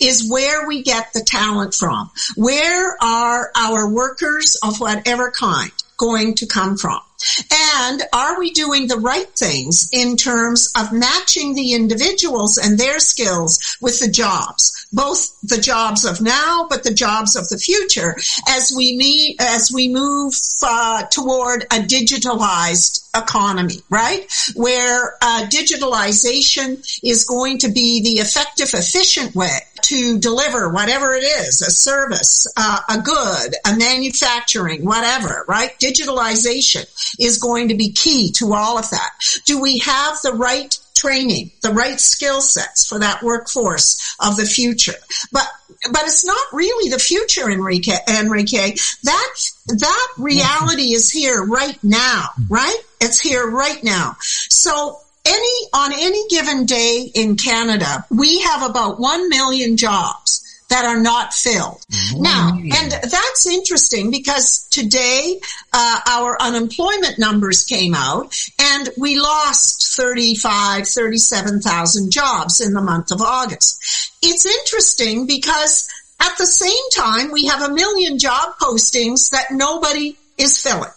is 0.00 0.30
where 0.30 0.66
we 0.66 0.82
get 0.82 1.12
the 1.12 1.24
talent 1.26 1.74
from. 1.74 2.10
Where 2.36 2.96
are 3.02 3.50
our 3.56 3.88
workers 3.88 4.56
of 4.62 4.78
whatever 4.78 5.30
kind 5.30 5.72
going 5.96 6.34
to 6.36 6.46
come 6.46 6.76
from? 6.76 7.00
And 7.52 8.02
are 8.12 8.38
we 8.38 8.50
doing 8.50 8.86
the 8.86 8.98
right 8.98 9.28
things 9.36 9.88
in 9.92 10.16
terms 10.16 10.72
of 10.76 10.92
matching 10.92 11.54
the 11.54 11.72
individuals 11.74 12.58
and 12.58 12.78
their 12.78 12.98
skills 12.98 13.76
with 13.80 14.00
the 14.00 14.10
jobs? 14.10 14.72
Both 14.92 15.40
the 15.42 15.60
jobs 15.60 16.04
of 16.04 16.20
now, 16.20 16.66
but 16.68 16.84
the 16.84 16.94
jobs 16.94 17.36
of 17.36 17.48
the 17.48 17.58
future 17.58 18.16
as 18.48 18.72
we 18.76 18.96
meet, 18.96 19.40
as 19.40 19.70
we 19.72 19.88
move 19.88 20.34
uh, 20.62 21.04
toward 21.06 21.64
a 21.64 21.80
digitalized 21.82 23.06
economy, 23.14 23.82
right? 23.90 24.26
Where 24.54 25.16
uh, 25.20 25.46
digitalization 25.48 26.84
is 27.02 27.24
going 27.24 27.58
to 27.58 27.68
be 27.68 28.02
the 28.02 28.20
effective, 28.20 28.70
efficient 28.74 29.34
way 29.34 29.58
to 29.82 30.18
deliver 30.18 30.72
whatever 30.72 31.14
it 31.14 31.24
is, 31.24 31.62
a 31.62 31.70
service, 31.70 32.46
uh, 32.56 32.80
a 32.88 33.00
good, 33.00 33.54
a 33.64 33.76
manufacturing, 33.76 34.84
whatever, 34.84 35.44
right? 35.48 35.70
Digitalization 35.78 36.86
is 37.18 37.38
going 37.38 37.68
to 37.68 37.74
be 37.74 37.92
key 37.92 38.32
to 38.32 38.54
all 38.54 38.78
of 38.78 38.90
that. 38.90 39.10
Do 39.44 39.60
we 39.60 39.78
have 39.78 40.20
the 40.22 40.32
right 40.32 40.76
training, 40.94 41.50
the 41.62 41.70
right 41.70 42.00
skill 42.00 42.40
sets 42.40 42.86
for 42.86 42.98
that 42.98 43.22
workforce 43.22 44.16
of 44.20 44.36
the 44.36 44.46
future? 44.46 44.94
But 45.32 45.46
but 45.92 46.02
it's 46.04 46.24
not 46.24 46.52
really 46.52 46.90
the 46.90 46.98
future, 46.98 47.50
Enrique. 47.50 47.96
Enrique, 48.08 48.76
that 49.04 49.34
that 49.66 50.08
reality 50.16 50.94
is 50.94 51.10
here 51.10 51.44
right 51.44 51.78
now, 51.82 52.30
right? 52.48 52.78
It's 53.00 53.20
here 53.20 53.46
right 53.48 53.82
now. 53.84 54.16
So 54.20 54.98
any 55.26 55.68
on 55.74 55.92
any 55.92 56.28
given 56.28 56.66
day 56.66 57.10
in 57.14 57.36
Canada, 57.36 58.06
we 58.10 58.40
have 58.42 58.68
about 58.68 58.98
one 58.98 59.28
million 59.28 59.76
jobs 59.76 60.45
that 60.68 60.84
are 60.84 61.00
not 61.00 61.32
filled. 61.32 61.80
Mm-hmm. 61.90 62.22
Now, 62.22 62.58
and 62.58 62.92
that's 62.92 63.46
interesting 63.46 64.10
because 64.10 64.66
today 64.70 65.40
uh, 65.72 66.00
our 66.06 66.40
unemployment 66.40 67.18
numbers 67.18 67.64
came 67.64 67.94
out 67.94 68.34
and 68.60 68.88
we 68.98 69.18
lost 69.18 69.96
35, 69.96 70.88
37,000 70.88 72.10
jobs 72.10 72.60
in 72.60 72.72
the 72.72 72.82
month 72.82 73.12
of 73.12 73.20
August. 73.20 74.12
It's 74.22 74.46
interesting 74.46 75.26
because 75.26 75.88
at 76.20 76.36
the 76.38 76.46
same 76.46 76.72
time 76.94 77.30
we 77.30 77.46
have 77.46 77.62
a 77.62 77.72
million 77.72 78.18
job 78.18 78.54
postings 78.60 79.30
that 79.30 79.50
nobody 79.50 80.16
is 80.38 80.60
filling. 80.60 80.90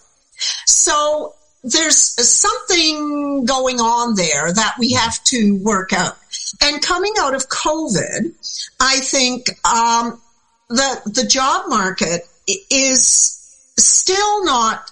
So 0.65 1.35
there's 1.63 1.97
something 1.97 3.45
going 3.45 3.79
on 3.79 4.15
there 4.15 4.51
that 4.51 4.75
we 4.79 4.93
have 4.93 5.21
to 5.25 5.57
work 5.57 5.91
out. 5.91 6.17
And 6.61 6.81
coming 6.81 7.13
out 7.19 7.35
of 7.35 7.47
COVID, 7.49 8.33
I 8.79 8.99
think 8.99 9.49
um, 9.65 10.21
the 10.67 11.01
the 11.05 11.25
job 11.25 11.65
market 11.67 12.21
is 12.47 13.71
still 13.77 14.45
not. 14.45 14.91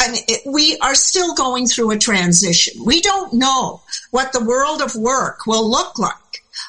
I 0.00 0.12
mean, 0.12 0.22
it, 0.28 0.42
we 0.46 0.78
are 0.78 0.94
still 0.94 1.34
going 1.34 1.66
through 1.66 1.90
a 1.90 1.98
transition. 1.98 2.84
We 2.84 3.00
don't 3.00 3.32
know 3.32 3.82
what 4.12 4.32
the 4.32 4.44
world 4.44 4.80
of 4.80 4.94
work 4.94 5.46
will 5.46 5.68
look 5.68 5.98
like. 5.98 6.14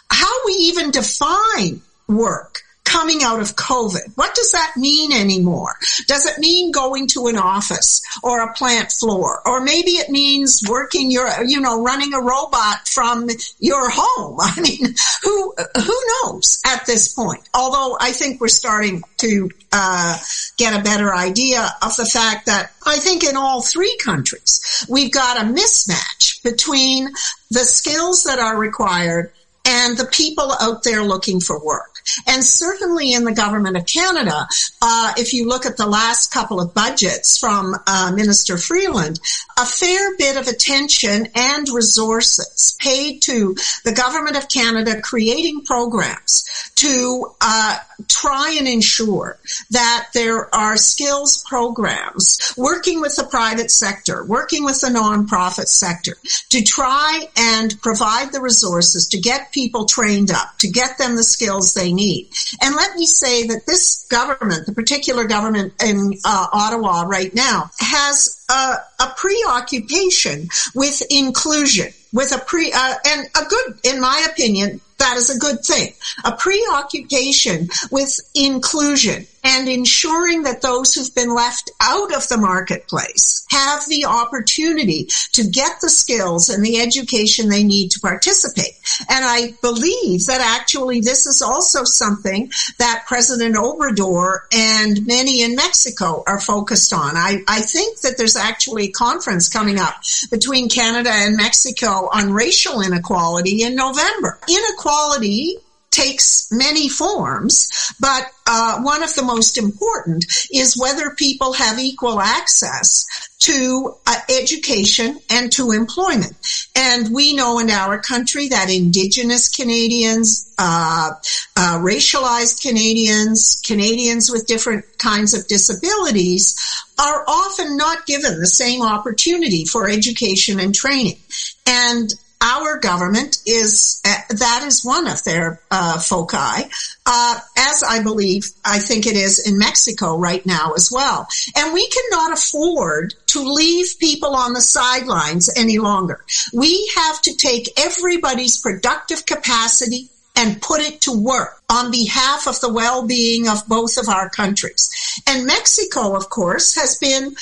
How 0.10 0.34
we 0.46 0.54
even 0.54 0.90
define 0.90 1.82
work 2.08 2.64
coming 2.90 3.22
out 3.22 3.40
of 3.40 3.56
COVID. 3.56 4.16
What 4.16 4.34
does 4.34 4.52
that 4.52 4.74
mean 4.76 5.14
anymore? 5.14 5.76
Does 6.08 6.26
it 6.26 6.40
mean 6.40 6.72
going 6.72 7.08
to 7.10 7.28
an 7.28 7.38
office 7.38 8.02
or 8.24 8.42
a 8.42 8.54
plant 8.54 8.92
floor? 8.92 9.42
Or 9.46 9.62
maybe 9.62 9.92
it 9.92 10.10
means 10.10 10.64
working 10.68 11.12
your, 11.12 11.30
you 11.46 11.62
know, 11.62 11.84
running 11.84 12.14
a 12.16 12.20
robot 12.20 12.88
from 12.88 13.30
your 13.60 13.90
home. 13.92 14.38
I 14.42 14.60
mean, 14.60 14.96
who, 15.24 15.54
who 15.78 16.04
knows 16.24 16.60
at 16.66 16.88
this 16.88 17.14
point? 17.14 17.48
Although 17.54 17.96
I 18.00 18.12
think 18.12 18.42
we're 18.42 18.48
starting 18.48 19.04
to, 19.18 19.52
uh, 19.72 20.18
get 20.58 20.78
a 20.78 20.84
better 20.84 21.14
idea 21.14 21.70
of 21.84 21.96
the 21.96 22.06
fact 22.06 22.48
that 22.48 22.72
I 22.86 22.98
think 22.98 23.24
in 23.24 23.38
all 23.38 23.62
three 23.62 23.96
countries, 24.04 24.86
we've 24.90 25.12
got 25.12 25.38
a 25.38 25.46
mismatch 25.46 26.44
between 26.44 27.10
the 27.52 27.60
skills 27.60 28.24
that 28.24 28.40
are 28.40 28.58
required 28.58 29.32
and 29.66 29.96
the 29.98 30.06
people 30.06 30.52
out 30.60 30.84
there 30.84 31.04
looking 31.04 31.40
for 31.40 31.64
work. 31.64 31.99
And 32.28 32.44
certainly 32.44 33.14
in 33.14 33.24
the 33.24 33.34
government 33.34 33.78
of 33.78 33.86
Canada, 33.86 34.48
uh, 34.82 35.14
if 35.18 35.34
you 35.34 35.48
look 35.48 35.66
at 35.66 35.78
the 35.78 35.88
last 35.88 36.32
couple 36.32 36.60
of 36.62 36.74
budgets 36.74 37.38
from 37.38 37.76
uh, 37.88 38.12
Minister 38.16 38.58
Freeland, 38.58 39.20
a 39.58 39.66
fair 39.66 40.16
bit 40.18 40.38
of 40.38 40.48
attention 40.48 41.28
and 41.36 41.68
resources 41.70 42.76
paid 42.80 43.22
to 43.24 43.56
the 43.84 43.94
government 43.94 44.38
of 44.38 44.50
Canada 44.50 45.02
creating 45.02 45.64
programs 45.66 46.69
to 46.80 47.26
uh, 47.42 47.78
try 48.08 48.56
and 48.58 48.66
ensure 48.66 49.38
that 49.72 50.08
there 50.14 50.54
are 50.56 50.78
skills 50.78 51.44
programs 51.46 52.54
working 52.56 53.02
with 53.02 53.14
the 53.18 53.26
private 53.26 53.70
sector, 53.70 54.24
working 54.24 54.64
with 54.64 54.80
the 54.80 54.88
nonprofit 54.88 55.68
sector 55.68 56.16
to 56.50 56.64
try 56.64 57.28
and 57.36 57.76
provide 57.82 58.32
the 58.32 58.40
resources 58.40 59.08
to 59.08 59.20
get 59.20 59.52
people 59.52 59.86
trained 59.86 60.32
up, 60.32 60.58
to 60.60 60.70
get 60.70 60.98
them 60.98 61.18
the 61.18 61.24
skills 61.24 61.74
they 61.74 61.92
need. 61.92 62.30
And 62.62 62.74
let 62.76 62.96
me 62.96 63.06
say 63.06 63.48
that 63.48 63.66
this 63.66 64.08
government, 64.10 64.66
the 64.66 64.74
particular 64.74 65.26
government 65.26 65.74
in 65.84 66.14
uh, 66.24 66.48
Ottawa 66.54 67.02
right 67.02 67.36
now, 67.36 67.72
has 67.80 68.42
a, 68.50 68.78
a 69.02 69.14
preoccupation 69.18 70.48
with 70.74 71.02
inclusion 71.10 71.92
with 72.14 72.34
a 72.34 72.40
pre 72.40 72.72
uh, 72.74 72.96
and 73.06 73.28
a 73.36 73.46
good 73.48 73.80
in 73.84 74.02
my 74.02 74.26
opinion 74.32 74.82
that 75.00 75.18
is 75.18 75.30
a 75.36 75.40
good 75.40 75.64
thing. 75.66 75.94
A 76.24 76.32
preoccupation 76.34 77.70
with 77.92 78.20
inclusion 78.36 79.26
and 79.44 79.68
ensuring 79.68 80.44
that 80.44 80.62
those 80.62 80.94
who've 80.94 81.14
been 81.16 81.34
left 81.34 81.72
out 81.82 82.14
of 82.14 82.28
the 82.28 82.38
marketplace 82.38 83.46
have 83.50 83.88
the 83.88 84.06
opportunity 84.06 85.08
to 85.34 85.44
get 85.44 85.80
the 85.82 85.90
skills 85.90 86.50
and 86.50 86.64
the 86.64 86.80
education 86.80 87.50
they 87.50 87.64
need 87.64 87.90
to 87.90 88.00
participate. 88.00 88.74
And 89.10 89.26
I 89.26 89.54
believe 89.62 90.26
that 90.28 90.42
actually 90.42 91.02
this 91.02 91.26
is 91.26 91.42
also 91.42 91.84
something 91.84 92.52
that 92.78 93.06
President 93.08 93.56
Obrador 93.56 94.40
and 94.54 95.06
many 95.06 95.42
in 95.42 95.56
Mexico 95.56 96.24
are 96.28 96.40
focused 96.40 96.94
on. 96.94 97.16
I, 97.16 97.42
I 97.48 97.62
think 97.62 98.02
that 98.02 98.18
there's 98.18 98.36
actually 98.36 98.86
a 98.86 98.92
conference 98.92 99.50
coming 99.50 99.80
up 99.80 99.96
between 100.32 100.70
Canada 100.70 101.12
and 101.12 101.38
Mexico 101.38 102.10
on 102.12 102.34
racial 102.34 102.82
inequality 102.82 103.64
in 103.64 103.76
November. 103.76 104.40
Inequality 104.48 105.58
takes 105.92 106.52
many 106.52 106.90
forms, 106.90 107.94
but 108.00 108.32
uh, 108.46 108.82
one 108.82 109.04
of 109.04 109.14
the 109.16 109.24
most 109.24 109.58
important 109.58 110.26
is 110.52 110.78
whether 110.78 111.12
people 111.12 111.54
have 111.54 111.80
equal 111.80 112.20
access 112.20 113.06
to 113.40 113.96
uh, 114.06 114.16
education 114.30 115.20
and 115.30 115.52
to 115.52 115.72
employment. 115.72 116.34
And 116.76 117.14
we 117.14 117.36
know 117.36 117.60
in 117.60 117.70
our 117.70 118.00
country 118.00 118.50
that 118.50 118.70
Indigenous 118.70 119.50
Canadians, 119.50 120.54
uh, 120.58 121.12
uh 121.56 121.80
racialized 121.80 122.62
Canadians, 122.62 123.62
Canadians 123.66 124.32
with 124.32 124.48
different 124.48 124.86
kinds 124.98 125.34
of 125.34 125.48
disabilities 125.48 126.56
are 127.00 127.24
often 127.28 127.78
not 127.78 128.06
given 128.06 128.40
the 128.40 128.48
same 128.48 128.82
opportunity 128.82 129.66
for 129.66 129.90
education 129.90 130.60
and 130.60 130.76
training. 130.76 131.18
And 131.66 132.14
our 132.42 132.78
government 132.80 133.38
is 133.46 134.02
uh, 134.06 134.16
that 134.30 134.64
is 134.66 134.86
one 134.86 135.08
of 135.08 135.24
their 135.24 135.62
uh, 135.72 136.00
foci, 136.00 136.70
uh, 137.06 137.40
as 137.58 137.84
I 137.84 138.02
believe 138.02 138.46
I 138.64 138.80
think 138.80 139.08
it 139.08 139.16
is 139.16 139.46
in 139.46 139.58
Mexico 139.58 140.18
right 140.18 140.46
now 140.46 140.72
as 140.74 140.90
well. 140.92 141.28
And 141.56 141.74
we 141.74 141.88
cannot 141.90 142.34
afford 142.34 143.14
to 143.28 143.42
leave 143.42 144.00
people 144.00 144.36
on 144.36 144.54
the 144.54 144.62
sidelines 144.62 145.50
any 145.56 145.80
longer. 145.80 146.24
We 146.54 146.90
have 146.96 147.22
to 147.24 147.36
take 147.36 147.78
everybody's 147.80 148.60
productive 148.60 149.26
capacity 149.26 150.10
and 150.36 150.62
put 150.62 150.80
it 150.80 151.02
to 151.02 151.12
work 151.12 151.62
on 151.70 151.92
behalf 151.92 152.48
of 152.48 152.62
the 152.62 152.72
well-being 152.72 153.50
of 153.50 153.68
both 153.68 153.98
of 153.98 154.08
our 154.08 154.30
countries. 154.30 154.90
And 155.28 155.46
Mexico, 155.46 156.16
of 156.16 156.30
course, 156.30 156.76
has 156.76 156.98
been 156.98 157.36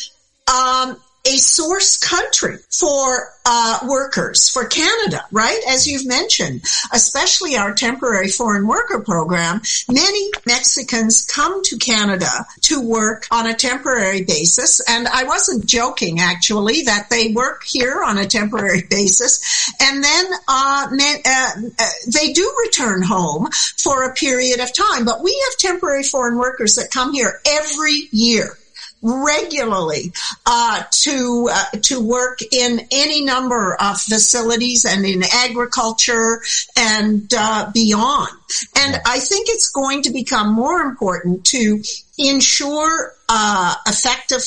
um, 0.52 0.98
a 1.28 1.38
source 1.38 1.98
country 1.98 2.58
for 2.70 3.34
uh, 3.46 3.80
workers 3.88 4.50
for 4.50 4.66
Canada, 4.66 5.26
right? 5.32 5.60
As 5.68 5.88
you've 5.88 6.06
mentioned, 6.06 6.64
especially 6.94 7.56
our 7.56 7.74
temporary 7.74 8.30
foreign 8.30 8.68
worker 8.68 9.02
program, 9.02 9.62
many 9.90 10.32
Mexicans 10.46 11.26
come 11.26 11.64
to 11.64 11.78
Canada 11.78 12.46
to 12.62 12.82
work 12.82 13.28
on 13.32 13.48
a 13.48 13.54
temporary 13.54 14.24
basis. 14.24 14.80
And 14.88 15.08
I 15.08 15.26
wasn't 15.26 15.66
joking, 15.66 16.20
actually, 16.20 16.84
that 16.84 17.10
they 17.10 17.34
work 17.34 17.64
here 17.66 18.04
on 18.04 18.18
a 18.18 18.26
temporary 18.26 18.84
basis. 18.90 19.72
And 19.82 20.04
then 20.04 20.26
uh, 20.48 20.88
uh, 20.90 21.52
uh, 21.80 21.86
they 22.14 22.32
do 22.34 22.54
return 22.66 23.02
home 23.02 23.50
for 23.78 24.04
a 24.04 24.14
period 24.14 24.60
of 24.60 24.74
time. 24.74 25.06
But 25.06 25.24
we 25.24 25.38
have 25.46 25.58
temporary 25.58 26.04
foreign 26.04 26.38
workers 26.38 26.76
that 26.76 26.92
come 26.92 27.14
here 27.14 27.42
every 27.46 28.08
year 28.12 28.58
regularly 29.02 30.12
uh, 30.46 30.84
to 30.92 31.50
uh, 31.52 31.66
to 31.84 32.00
work 32.00 32.40
in 32.52 32.82
any 32.92 33.24
number 33.24 33.76
of 33.76 34.00
facilities 34.02 34.86
and 34.86 35.06
in 35.06 35.24
agriculture 35.24 36.42
and 36.76 37.32
uh, 37.38 37.70
beyond. 37.74 38.30
And 38.76 39.00
I 39.06 39.20
think 39.20 39.48
it's 39.50 39.70
going 39.70 40.04
to 40.04 40.12
become 40.12 40.54
more 40.54 40.82
important 40.82 41.46
to 41.48 41.82
ensure 42.18 43.14
uh, 43.30 43.76
effective, 43.86 44.42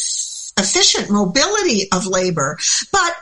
efficient 0.59 1.11
mobility 1.11 1.89
of 1.93 2.07
labor, 2.07 2.59
but 2.93 3.17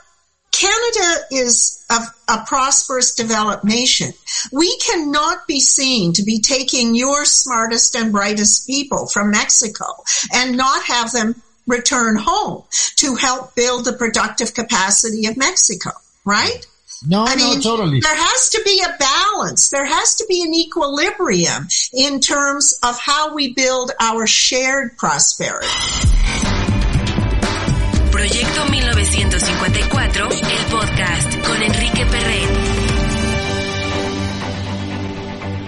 Canada 0.59 1.25
is 1.31 1.85
a, 1.89 2.01
a, 2.33 2.45
prosperous 2.45 3.15
developed 3.15 3.65
nation. 3.65 4.13
We 4.53 4.77
cannot 4.79 5.47
be 5.47 5.61
seen 5.61 6.15
to 6.15 6.25
be 6.25 6.41
taking 6.41 6.97
your 6.97 7.25
smartest 7.25 7.95
and 7.95 8.11
brightest 8.11 8.67
people 8.67 9.07
from 9.07 9.31
Mexico 9.31 9.85
and 10.35 10.57
not 10.57 10.83
have 10.85 11.13
them 11.13 11.41
return 11.69 12.17
home 12.17 12.65
to 12.97 13.15
help 13.15 13.55
build 13.55 13.85
the 13.85 13.93
productive 13.93 14.53
capacity 14.53 15.27
of 15.27 15.37
Mexico, 15.37 15.91
right? 16.25 16.67
No, 17.07 17.25
I 17.25 17.37
mean, 17.37 17.59
no, 17.59 17.63
totally. 17.63 18.01
There 18.01 18.17
has 18.17 18.51
to 18.51 18.63
be 18.65 18.83
a 18.85 18.97
balance. 18.99 19.69
There 19.71 19.85
has 19.85 20.17
to 20.17 20.27
be 20.29 20.43
an 20.43 20.53
equilibrium 20.53 21.69
in 21.93 22.19
terms 22.19 22.77
of 22.83 22.99
how 22.99 23.33
we 23.33 23.55
build 23.55 23.93
our 24.01 24.27
shared 24.27 24.97
prosperity. 24.97 25.69
Proyecto 28.19 28.65
1954, 28.69 30.29
el 30.33 30.65
podcast 30.73 31.39
con 31.47 31.63
Enrique 31.63 32.05
Perret. 32.05 32.51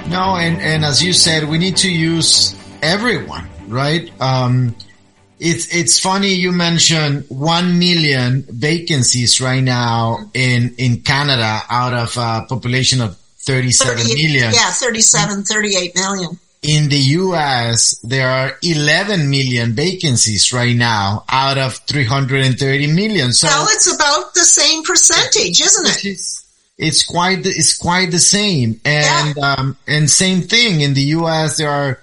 No, 0.08 0.34
and, 0.34 0.60
and 0.60 0.84
as 0.84 1.00
you 1.00 1.12
said, 1.12 1.48
we 1.48 1.58
need 1.58 1.76
to 1.76 1.88
use 1.88 2.56
everyone, 2.82 3.48
right? 3.68 4.10
Um, 4.20 4.74
it's, 5.38 5.72
it's 5.72 6.00
funny 6.00 6.34
you 6.34 6.50
mentioned 6.50 7.26
1 7.28 7.78
million 7.78 8.44
vacancies 8.48 9.40
right 9.40 9.62
now 9.62 10.18
in, 10.34 10.74
in 10.76 11.02
Canada 11.02 11.60
out 11.70 11.94
of 11.94 12.16
a 12.16 12.46
population 12.48 13.00
of 13.00 13.16
37 13.46 14.08
million. 14.08 14.52
Yeah, 14.52 14.72
37, 14.72 15.44
38 15.44 15.94
million 15.94 16.36
in 16.62 16.90
the 16.90 16.98
US, 16.98 17.98
there 18.02 18.28
are 18.28 18.52
11 18.62 19.30
million 19.30 19.72
vacancies 19.72 20.52
right 20.52 20.76
now 20.76 21.24
out 21.28 21.56
of 21.56 21.74
330 21.74 22.86
million. 22.92 23.32
So 23.32 23.46
well, 23.46 23.66
it's 23.70 23.92
about 23.94 24.34
the 24.34 24.44
same 24.44 24.82
percentage, 24.82 25.60
isn't 25.60 25.86
it? 25.86 26.20
It's, 26.76 27.04
quite, 27.04 27.46
it's 27.46 27.76
quite 27.76 28.10
the 28.10 28.18
same. 28.18 28.80
And, 28.84 29.36
yeah. 29.36 29.54
um, 29.54 29.76
and 29.86 30.10
same 30.10 30.42
thing 30.42 30.82
in 30.82 30.92
the 30.92 31.16
US, 31.16 31.56
there 31.56 31.70
are 31.70 32.00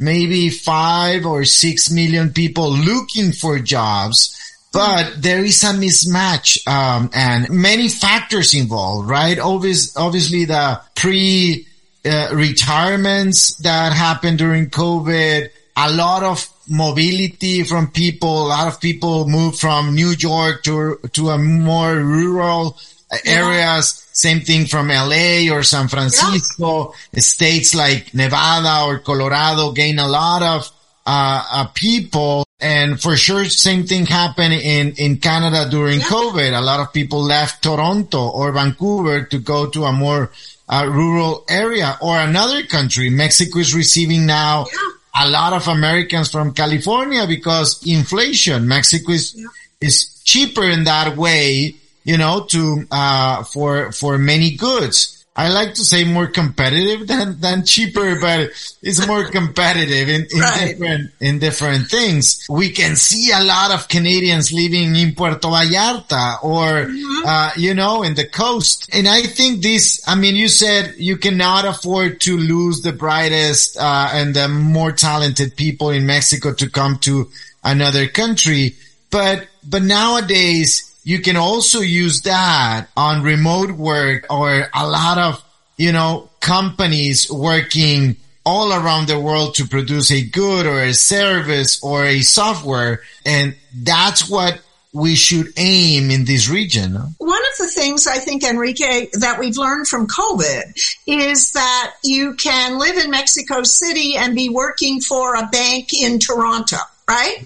maybe 0.00 0.48
five 0.48 1.26
or 1.26 1.44
six 1.44 1.90
million 1.90 2.30
people 2.32 2.70
looking 2.70 3.32
for 3.32 3.58
jobs. 3.58 4.34
But 4.72 5.22
there 5.22 5.42
is 5.44 5.64
a 5.64 5.68
mismatch, 5.68 6.66
um, 6.68 7.08
and 7.14 7.48
many 7.48 7.88
factors 7.88 8.54
involved, 8.54 9.08
right? 9.08 9.38
Obvious, 9.38 9.96
obviously 9.96 10.44
the 10.44 10.80
pre 10.94 11.67
uh, 12.04 12.30
retirements 12.32 13.56
that 13.56 13.92
happened 13.92 14.38
during 14.38 14.70
COVID, 14.70 15.48
a 15.76 15.92
lot 15.92 16.22
of 16.22 16.48
mobility 16.68 17.64
from 17.64 17.90
people, 17.90 18.46
a 18.46 18.48
lot 18.48 18.68
of 18.68 18.80
people 18.80 19.28
moved 19.28 19.58
from 19.58 19.94
New 19.94 20.10
York 20.18 20.62
to, 20.64 20.98
to 21.12 21.30
a 21.30 21.38
more 21.38 21.94
rural 21.94 22.76
areas. 23.24 24.06
Same 24.12 24.40
thing 24.40 24.66
from 24.66 24.88
LA 24.88 25.50
or 25.50 25.62
San 25.62 25.88
Francisco. 25.88 26.92
States 27.16 27.74
like 27.74 28.12
Nevada 28.14 28.84
or 28.86 28.98
Colorado 28.98 29.72
gain 29.72 29.98
a 29.98 30.08
lot 30.08 30.42
of 30.42 30.70
uh, 31.08 31.42
uh, 31.50 31.66
people. 31.72 32.44
And 32.60 33.00
for 33.00 33.16
sure, 33.16 33.46
same 33.46 33.86
thing 33.86 34.04
happened 34.04 34.52
in, 34.52 34.92
in 34.98 35.16
Canada 35.16 35.66
during 35.70 36.00
yeah. 36.00 36.06
COVID. 36.06 36.58
A 36.58 36.60
lot 36.60 36.80
of 36.80 36.92
people 36.92 37.22
left 37.22 37.62
Toronto 37.62 38.28
or 38.28 38.52
Vancouver 38.52 39.22
to 39.22 39.38
go 39.38 39.70
to 39.70 39.84
a 39.84 39.92
more 39.92 40.30
uh, 40.68 40.86
rural 40.86 41.44
area 41.48 41.96
or 42.02 42.18
another 42.18 42.62
country. 42.64 43.08
Mexico 43.08 43.60
is 43.60 43.74
receiving 43.74 44.26
now 44.26 44.66
yeah. 44.66 45.24
a 45.24 45.30
lot 45.30 45.54
of 45.54 45.66
Americans 45.68 46.30
from 46.30 46.52
California 46.52 47.26
because 47.26 47.80
inflation. 47.86 48.68
Mexico 48.68 49.12
is, 49.12 49.34
yeah. 49.34 49.46
is 49.80 50.20
cheaper 50.24 50.64
in 50.64 50.84
that 50.84 51.16
way, 51.16 51.74
you 52.04 52.18
know, 52.18 52.44
to, 52.50 52.86
uh, 52.90 53.44
for, 53.44 53.92
for 53.92 54.18
many 54.18 54.56
goods. 54.56 55.17
I 55.38 55.50
like 55.50 55.74
to 55.74 55.84
say 55.84 56.02
more 56.02 56.26
competitive 56.26 57.06
than, 57.06 57.38
than 57.38 57.64
cheaper, 57.64 58.18
but 58.20 58.50
it's 58.82 59.06
more 59.06 59.24
competitive 59.24 60.08
in, 60.08 60.26
in 60.32 60.40
right. 60.40 60.70
different, 60.72 61.12
in 61.20 61.38
different 61.38 61.88
things. 61.88 62.44
We 62.50 62.70
can 62.70 62.96
see 62.96 63.30
a 63.30 63.44
lot 63.44 63.70
of 63.70 63.86
Canadians 63.86 64.52
living 64.52 64.96
in 64.96 65.14
Puerto 65.14 65.46
Vallarta 65.46 66.42
or, 66.42 66.86
mm-hmm. 66.86 67.24
uh, 67.24 67.50
you 67.56 67.72
know, 67.72 68.02
in 68.02 68.16
the 68.16 68.26
coast. 68.26 68.90
And 68.92 69.06
I 69.06 69.22
think 69.22 69.62
this, 69.62 70.02
I 70.08 70.16
mean, 70.16 70.34
you 70.34 70.48
said 70.48 70.96
you 70.98 71.16
cannot 71.16 71.64
afford 71.64 72.20
to 72.22 72.36
lose 72.36 72.82
the 72.82 72.92
brightest, 72.92 73.76
uh, 73.78 74.10
and 74.12 74.34
the 74.34 74.48
more 74.48 74.90
talented 74.90 75.56
people 75.56 75.90
in 75.90 76.04
Mexico 76.04 76.52
to 76.54 76.68
come 76.68 76.98
to 77.02 77.30
another 77.62 78.08
country. 78.08 78.74
But, 79.12 79.46
but 79.62 79.82
nowadays, 79.82 80.87
you 81.08 81.20
can 81.20 81.36
also 81.36 81.80
use 81.80 82.20
that 82.22 82.88
on 82.94 83.22
remote 83.22 83.70
work 83.70 84.26
or 84.28 84.68
a 84.74 84.86
lot 84.86 85.16
of, 85.16 85.42
you 85.78 85.90
know, 85.90 86.28
companies 86.40 87.32
working 87.32 88.14
all 88.44 88.74
around 88.74 89.08
the 89.08 89.18
world 89.18 89.54
to 89.54 89.66
produce 89.66 90.12
a 90.12 90.22
good 90.22 90.66
or 90.66 90.82
a 90.82 90.92
service 90.92 91.82
or 91.82 92.04
a 92.04 92.20
software. 92.20 93.00
And 93.24 93.56
that's 93.74 94.28
what 94.28 94.60
we 94.92 95.14
should 95.14 95.46
aim 95.56 96.10
in 96.10 96.26
this 96.26 96.50
region. 96.50 96.92
One 97.16 97.40
of 97.40 97.56
the 97.58 97.72
things 97.74 98.06
I 98.06 98.18
think, 98.18 98.44
Enrique, 98.44 99.08
that 99.14 99.38
we've 99.40 99.56
learned 99.56 99.88
from 99.88 100.08
COVID 100.08 100.78
is 101.06 101.52
that 101.52 101.94
you 102.04 102.34
can 102.34 102.78
live 102.78 102.98
in 102.98 103.10
Mexico 103.10 103.62
City 103.62 104.16
and 104.18 104.36
be 104.36 104.50
working 104.50 105.00
for 105.00 105.36
a 105.36 105.46
bank 105.46 105.94
in 105.94 106.18
Toronto 106.18 106.76
right? 107.08 107.42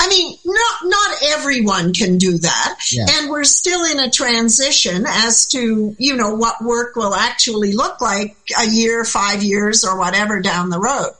I 0.00 0.08
mean, 0.08 0.36
not, 0.44 0.78
not 0.84 1.22
everyone 1.24 1.92
can 1.92 2.18
do 2.18 2.38
that. 2.38 2.78
Yeah. 2.92 3.06
And 3.10 3.28
we're 3.28 3.44
still 3.44 3.84
in 3.84 3.98
a 3.98 4.10
transition 4.10 5.04
as 5.06 5.46
to, 5.48 5.96
you 5.98 6.16
know, 6.16 6.34
what 6.34 6.62
work 6.62 6.94
will 6.94 7.14
actually 7.14 7.72
look 7.72 8.00
like 8.00 8.36
a 8.58 8.68
year, 8.68 9.04
five 9.04 9.42
years 9.42 9.84
or 9.84 9.98
whatever 9.98 10.40
down 10.40 10.70
the 10.70 10.78
road. 10.78 11.12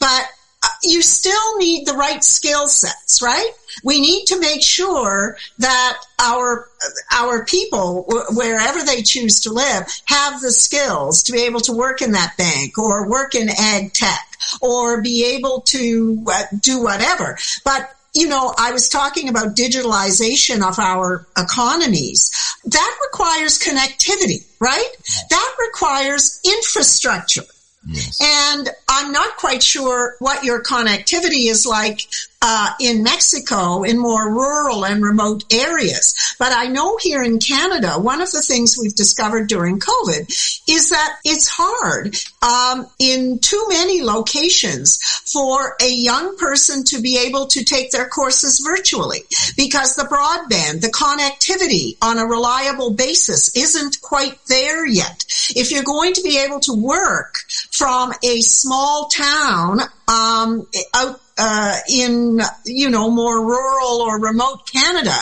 But 0.00 0.26
uh, 0.62 0.68
you 0.82 1.02
still 1.02 1.58
need 1.58 1.86
the 1.86 1.94
right 1.94 2.24
skill 2.24 2.68
sets, 2.68 3.20
right? 3.22 3.50
We 3.84 4.00
need 4.00 4.26
to 4.26 4.40
make 4.40 4.62
sure 4.62 5.36
that 5.58 5.98
our 6.18 6.68
our 7.12 7.44
people, 7.44 8.04
wherever 8.30 8.84
they 8.84 9.02
choose 9.02 9.40
to 9.40 9.52
live, 9.52 9.86
have 10.06 10.40
the 10.40 10.52
skills 10.52 11.22
to 11.24 11.32
be 11.32 11.42
able 11.42 11.60
to 11.60 11.72
work 11.72 12.02
in 12.02 12.12
that 12.12 12.36
bank 12.36 12.78
or 12.78 13.08
work 13.08 13.34
in 13.34 13.48
ag 13.48 13.92
tech 13.92 14.36
or 14.60 15.02
be 15.02 15.36
able 15.36 15.62
to 15.62 16.24
uh, 16.26 16.44
do 16.60 16.82
whatever. 16.82 17.38
But 17.64 17.90
you 18.14 18.28
know, 18.28 18.54
I 18.56 18.72
was 18.72 18.88
talking 18.88 19.28
about 19.28 19.54
digitalization 19.54 20.66
of 20.66 20.78
our 20.78 21.26
economies. 21.36 22.30
That 22.64 22.98
requires 23.12 23.58
connectivity, 23.58 24.46
right? 24.58 24.88
That 25.28 25.56
requires 25.60 26.40
infrastructure. 26.42 27.42
Yes. 27.86 28.18
And 28.20 28.70
I'm 28.88 29.12
not 29.12 29.36
quite 29.36 29.62
sure 29.62 30.16
what 30.18 30.44
your 30.44 30.62
connectivity 30.62 31.48
is 31.48 31.66
like 31.66 32.00
uh, 32.42 32.72
in 32.80 33.02
Mexico 33.02 33.82
in 33.82 33.98
more 33.98 34.30
rural 34.32 34.84
and 34.84 35.02
remote 35.02 35.44
areas. 35.52 36.14
But 36.38 36.52
I 36.52 36.66
know 36.66 36.96
here 37.00 37.22
in 37.22 37.38
Canada, 37.38 37.94
one 37.98 38.20
of 38.20 38.30
the 38.30 38.42
things 38.42 38.76
we've 38.80 38.94
discovered 38.94 39.48
during 39.48 39.78
COVID 39.78 40.28
is 40.68 40.90
that 40.90 41.16
it's 41.24 41.48
hard 41.48 42.14
um, 42.42 42.86
in 42.98 43.38
too 43.38 43.64
many 43.68 44.02
locations 44.02 45.00
for 45.32 45.76
a 45.80 45.88
young 45.88 46.36
person 46.36 46.84
to 46.84 47.00
be 47.00 47.18
able 47.26 47.46
to 47.48 47.64
take 47.64 47.90
their 47.90 48.08
courses 48.08 48.60
virtually 48.64 49.20
because 49.56 49.96
the 49.96 50.04
broadband, 50.04 50.80
the 50.80 50.88
connectivity 50.88 51.96
on 52.02 52.18
a 52.18 52.26
reliable 52.26 52.92
basis 52.92 53.56
isn't 53.56 54.00
quite 54.02 54.38
there 54.48 54.86
yet. 54.86 55.24
If 55.50 55.70
you're 55.70 55.84
going 55.84 56.14
to 56.14 56.22
be 56.22 56.38
able 56.38 56.60
to 56.60 56.74
work 56.74 57.36
from 57.70 58.12
a 58.22 58.40
small 58.40 59.08
town 59.08 59.80
um, 60.08 60.66
out 60.94 61.20
uh, 61.38 61.78
in 61.90 62.40
you 62.64 62.90
know 62.90 63.10
more 63.10 63.44
rural 63.44 64.02
or 64.02 64.20
remote 64.20 64.70
Canada, 64.70 65.14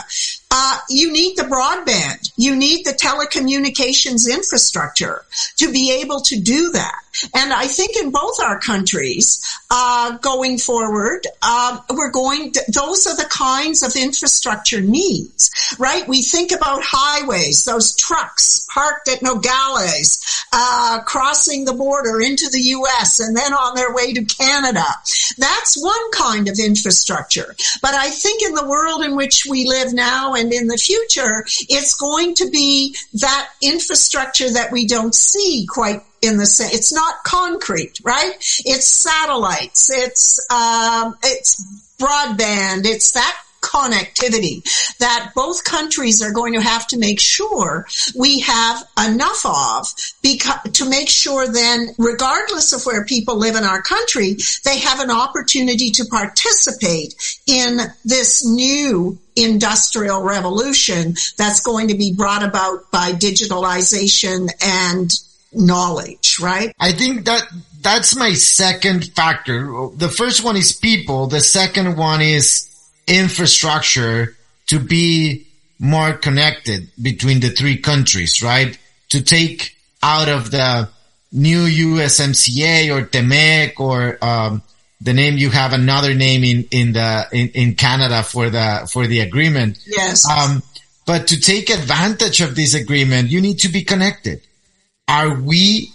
uh, 0.56 0.78
you 0.88 1.12
need 1.12 1.36
the 1.36 1.42
broadband. 1.42 2.30
You 2.36 2.54
need 2.54 2.84
the 2.86 2.92
telecommunications 2.92 4.32
infrastructure 4.32 5.24
to 5.56 5.72
be 5.72 6.00
able 6.00 6.20
to 6.20 6.40
do 6.40 6.70
that. 6.70 7.00
And 7.34 7.52
I 7.52 7.66
think 7.66 7.96
in 7.96 8.10
both 8.10 8.40
our 8.40 8.60
countries, 8.60 9.40
uh, 9.70 10.16
going 10.18 10.58
forward, 10.58 11.26
uh, 11.42 11.80
we're 11.90 12.10
going. 12.10 12.52
To, 12.52 12.60
those 12.72 13.06
are 13.06 13.16
the 13.16 13.28
kinds 13.30 13.82
of 13.82 13.96
infrastructure 13.96 14.80
needs, 14.80 15.76
right? 15.78 16.06
We 16.06 16.22
think 16.22 16.52
about 16.52 16.82
highways, 16.84 17.64
those 17.64 17.96
trucks 17.96 18.66
parked 18.72 19.08
at 19.08 19.22
Nogales, 19.22 20.44
uh, 20.52 21.00
crossing 21.04 21.64
the 21.64 21.72
border 21.72 22.20
into 22.20 22.48
the 22.50 22.60
U.S. 22.60 23.20
and 23.20 23.36
then 23.36 23.52
on 23.52 23.74
their 23.74 23.94
way 23.94 24.12
to 24.12 24.24
Canada. 24.24 24.84
That's 25.38 25.80
one 25.82 26.10
kind 26.12 26.48
of 26.48 26.58
infrastructure. 26.58 27.54
But 27.82 27.94
I 27.94 28.10
think 28.10 28.42
in 28.42 28.54
the 28.54 28.66
world 28.66 29.04
in 29.04 29.16
which 29.16 29.46
we 29.48 29.66
live 29.66 29.92
now 29.92 30.34
and 30.34 30.43
in 30.52 30.66
the 30.66 30.76
future, 30.76 31.44
it's 31.68 31.94
going 31.94 32.34
to 32.36 32.50
be 32.50 32.96
that 33.14 33.50
infrastructure 33.62 34.50
that 34.52 34.72
we 34.72 34.86
don't 34.86 35.14
see 35.14 35.66
quite 35.68 36.02
in 36.22 36.38
the 36.38 36.46
same. 36.46 36.70
It's 36.72 36.92
not 36.92 37.22
concrete, 37.24 38.00
right? 38.02 38.34
It's 38.64 38.86
satellites. 38.86 39.90
It's 39.90 40.40
um, 40.50 41.16
it's 41.22 41.62
broadband. 41.98 42.86
It's 42.86 43.12
that 43.12 43.36
connectivity 43.64 44.62
that 44.98 45.32
both 45.34 45.64
countries 45.64 46.22
are 46.22 46.32
going 46.32 46.52
to 46.52 46.60
have 46.60 46.86
to 46.88 46.98
make 46.98 47.20
sure 47.20 47.86
we 48.16 48.40
have 48.40 48.84
enough 49.08 49.44
of 49.44 49.86
to 50.72 50.88
make 50.88 51.08
sure 51.08 51.46
then, 51.48 51.88
regardless 51.98 52.72
of 52.72 52.84
where 52.84 53.04
people 53.04 53.36
live 53.36 53.56
in 53.56 53.64
our 53.64 53.82
country, 53.82 54.36
they 54.64 54.78
have 54.78 55.00
an 55.00 55.10
opportunity 55.10 55.90
to 55.90 56.04
participate 56.04 57.14
in 57.46 57.78
this 58.04 58.44
new 58.44 59.18
industrial 59.36 60.22
revolution 60.22 61.14
that's 61.36 61.60
going 61.60 61.88
to 61.88 61.94
be 61.94 62.12
brought 62.12 62.42
about 62.42 62.90
by 62.90 63.12
digitalization 63.12 64.48
and 64.62 65.10
knowledge, 65.52 66.38
right? 66.40 66.74
I 66.78 66.92
think 66.92 67.24
that 67.26 67.42
that's 67.80 68.16
my 68.16 68.32
second 68.34 69.12
factor. 69.14 69.88
The 69.94 70.08
first 70.08 70.42
one 70.42 70.56
is 70.56 70.72
people. 70.72 71.26
The 71.26 71.40
second 71.40 71.96
one 71.96 72.22
is 72.22 72.70
infrastructure 73.06 74.36
to 74.66 74.78
be 74.78 75.46
more 75.78 76.12
connected 76.14 76.88
between 77.00 77.40
the 77.40 77.50
three 77.50 77.78
countries, 77.78 78.42
right? 78.42 78.78
To 79.10 79.22
take 79.22 79.76
out 80.02 80.28
of 80.28 80.50
the 80.50 80.88
new 81.32 81.66
USMCA 81.66 82.94
or 82.94 83.06
T-MEC 83.06 83.80
or, 83.80 84.18
um, 84.24 84.62
the 85.00 85.12
name 85.12 85.36
you 85.36 85.50
have 85.50 85.72
another 85.72 86.14
name 86.14 86.44
in, 86.44 86.66
in 86.70 86.92
the, 86.92 87.26
in, 87.32 87.48
in 87.50 87.74
Canada 87.74 88.22
for 88.22 88.48
the, 88.48 88.88
for 88.90 89.06
the 89.06 89.20
agreement. 89.20 89.78
Yes. 89.86 90.28
Um, 90.28 90.62
but 91.06 91.26
to 91.28 91.40
take 91.40 91.68
advantage 91.68 92.40
of 92.40 92.56
this 92.56 92.74
agreement, 92.74 93.28
you 93.28 93.40
need 93.40 93.58
to 93.58 93.68
be 93.68 93.82
connected. 93.82 94.40
Are 95.06 95.34
we 95.34 95.90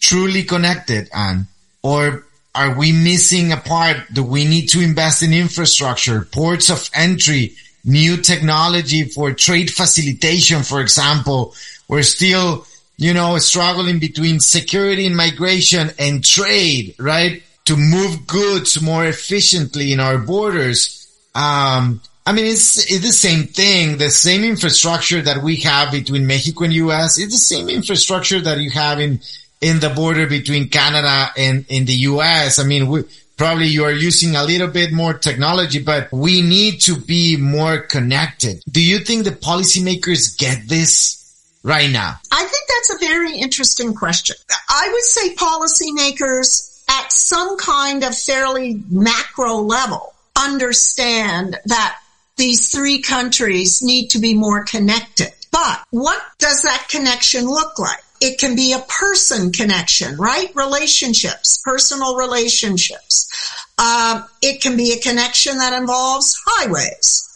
truly 0.00 0.44
connected, 0.44 1.10
Anne? 1.12 1.48
Or 1.82 2.24
are 2.54 2.76
we 2.76 2.92
missing 2.92 3.52
a 3.52 3.56
part? 3.56 3.96
Do 4.12 4.22
we 4.22 4.44
need 4.44 4.68
to 4.68 4.80
invest 4.80 5.22
in 5.22 5.32
infrastructure, 5.32 6.22
ports 6.22 6.70
of 6.70 6.88
entry, 6.94 7.54
new 7.84 8.16
technology 8.18 9.04
for 9.04 9.32
trade 9.32 9.70
facilitation, 9.70 10.62
for 10.62 10.80
example? 10.80 11.54
We're 11.88 12.02
still, 12.02 12.66
you 12.96 13.12
know, 13.12 13.36
struggling 13.38 13.98
between 13.98 14.38
security 14.40 15.06
and 15.06 15.16
migration 15.16 15.90
and 15.98 16.24
trade, 16.24 16.94
right? 16.98 17.42
To 17.66 17.76
move 17.76 18.26
goods 18.26 18.80
more 18.80 19.04
efficiently 19.04 19.92
in 19.92 19.98
our 19.98 20.18
borders. 20.18 21.00
Um, 21.34 22.00
I 22.26 22.32
mean, 22.32 22.46
it's, 22.46 22.90
it's 22.90 23.04
the 23.04 23.12
same 23.12 23.48
thing. 23.48 23.98
The 23.98 24.10
same 24.10 24.44
infrastructure 24.44 25.20
that 25.20 25.42
we 25.42 25.56
have 25.56 25.92
between 25.92 26.26
Mexico 26.26 26.64
and 26.64 26.72
US. 26.72 27.18
It's 27.18 27.32
the 27.32 27.38
same 27.38 27.68
infrastructure 27.68 28.40
that 28.40 28.58
you 28.58 28.70
have 28.70 29.00
in 29.00 29.20
in 29.64 29.80
the 29.80 29.88
border 29.88 30.26
between 30.26 30.68
Canada 30.68 31.30
and 31.36 31.64
in 31.68 31.86
the 31.86 31.94
US. 32.12 32.58
I 32.58 32.64
mean, 32.64 32.86
we, 32.86 33.04
probably 33.38 33.66
you 33.66 33.84
are 33.84 33.92
using 33.92 34.36
a 34.36 34.44
little 34.44 34.68
bit 34.68 34.92
more 34.92 35.14
technology, 35.14 35.82
but 35.82 36.12
we 36.12 36.42
need 36.42 36.80
to 36.82 36.96
be 36.96 37.38
more 37.38 37.78
connected. 37.78 38.62
Do 38.70 38.82
you 38.82 38.98
think 38.98 39.24
the 39.24 39.30
policymakers 39.30 40.38
get 40.38 40.68
this? 40.68 41.20
right 41.64 41.90
now? 41.90 42.20
I 42.30 42.44
think 42.44 42.68
that's 42.68 42.94
a 42.94 43.06
very 43.06 43.38
interesting 43.38 43.94
question. 43.94 44.36
I 44.68 44.90
would 44.92 45.02
say 45.02 45.34
policymakers 45.34 46.84
at 46.90 47.10
some 47.10 47.56
kind 47.56 48.04
of 48.04 48.14
fairly 48.14 48.82
macro 48.90 49.62
level 49.62 50.12
understand 50.38 51.56
that 51.64 51.98
these 52.36 52.70
three 52.70 53.00
countries 53.00 53.80
need 53.82 54.08
to 54.10 54.18
be 54.18 54.34
more 54.34 54.64
connected. 54.64 55.32
But 55.50 55.84
what 55.90 56.20
does 56.38 56.62
that 56.62 56.88
connection 56.90 57.46
look 57.46 57.78
like? 57.78 58.03
It 58.26 58.38
can 58.38 58.56
be 58.56 58.72
a 58.72 58.78
person 58.78 59.52
connection, 59.52 60.16
right? 60.16 60.50
Relationships, 60.54 61.60
personal 61.62 62.16
relationships. 62.16 63.28
Uh, 63.76 64.22
it 64.40 64.62
can 64.62 64.78
be 64.78 64.92
a 64.92 64.98
connection 64.98 65.58
that 65.58 65.74
involves 65.74 66.34
highways. 66.46 67.28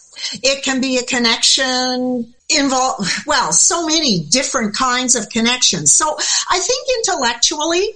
It 0.42 0.64
can 0.64 0.80
be 0.80 0.96
a 0.96 1.02
connection 1.02 2.32
involve, 2.48 3.06
well, 3.26 3.52
so 3.52 3.86
many 3.86 4.20
different 4.20 4.74
kinds 4.74 5.14
of 5.14 5.28
connections. 5.28 5.92
So 5.92 6.16
I 6.50 6.58
think 6.58 6.88
intellectually, 7.00 7.90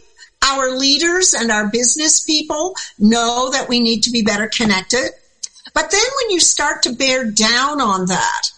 our 0.44 0.76
leaders 0.76 1.32
and 1.32 1.50
our 1.50 1.68
business 1.68 2.20
people 2.20 2.74
know 2.98 3.50
that 3.52 3.70
we 3.70 3.80
need 3.80 4.02
to 4.02 4.10
be 4.10 4.22
better 4.22 4.48
connected. 4.48 5.08
But 5.72 5.90
then 5.90 6.04
when 6.20 6.30
you 6.30 6.40
start 6.40 6.82
to 6.82 6.92
bear 6.92 7.24
down 7.30 7.80
on 7.80 8.06
that, 8.06 8.50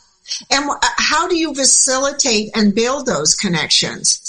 and 0.51 0.71
how 0.97 1.29
do 1.29 1.37
you 1.37 1.55
facilitate 1.55 2.51
and 2.55 2.75
build 2.75 3.07
those 3.07 3.35
connections? 3.35 4.21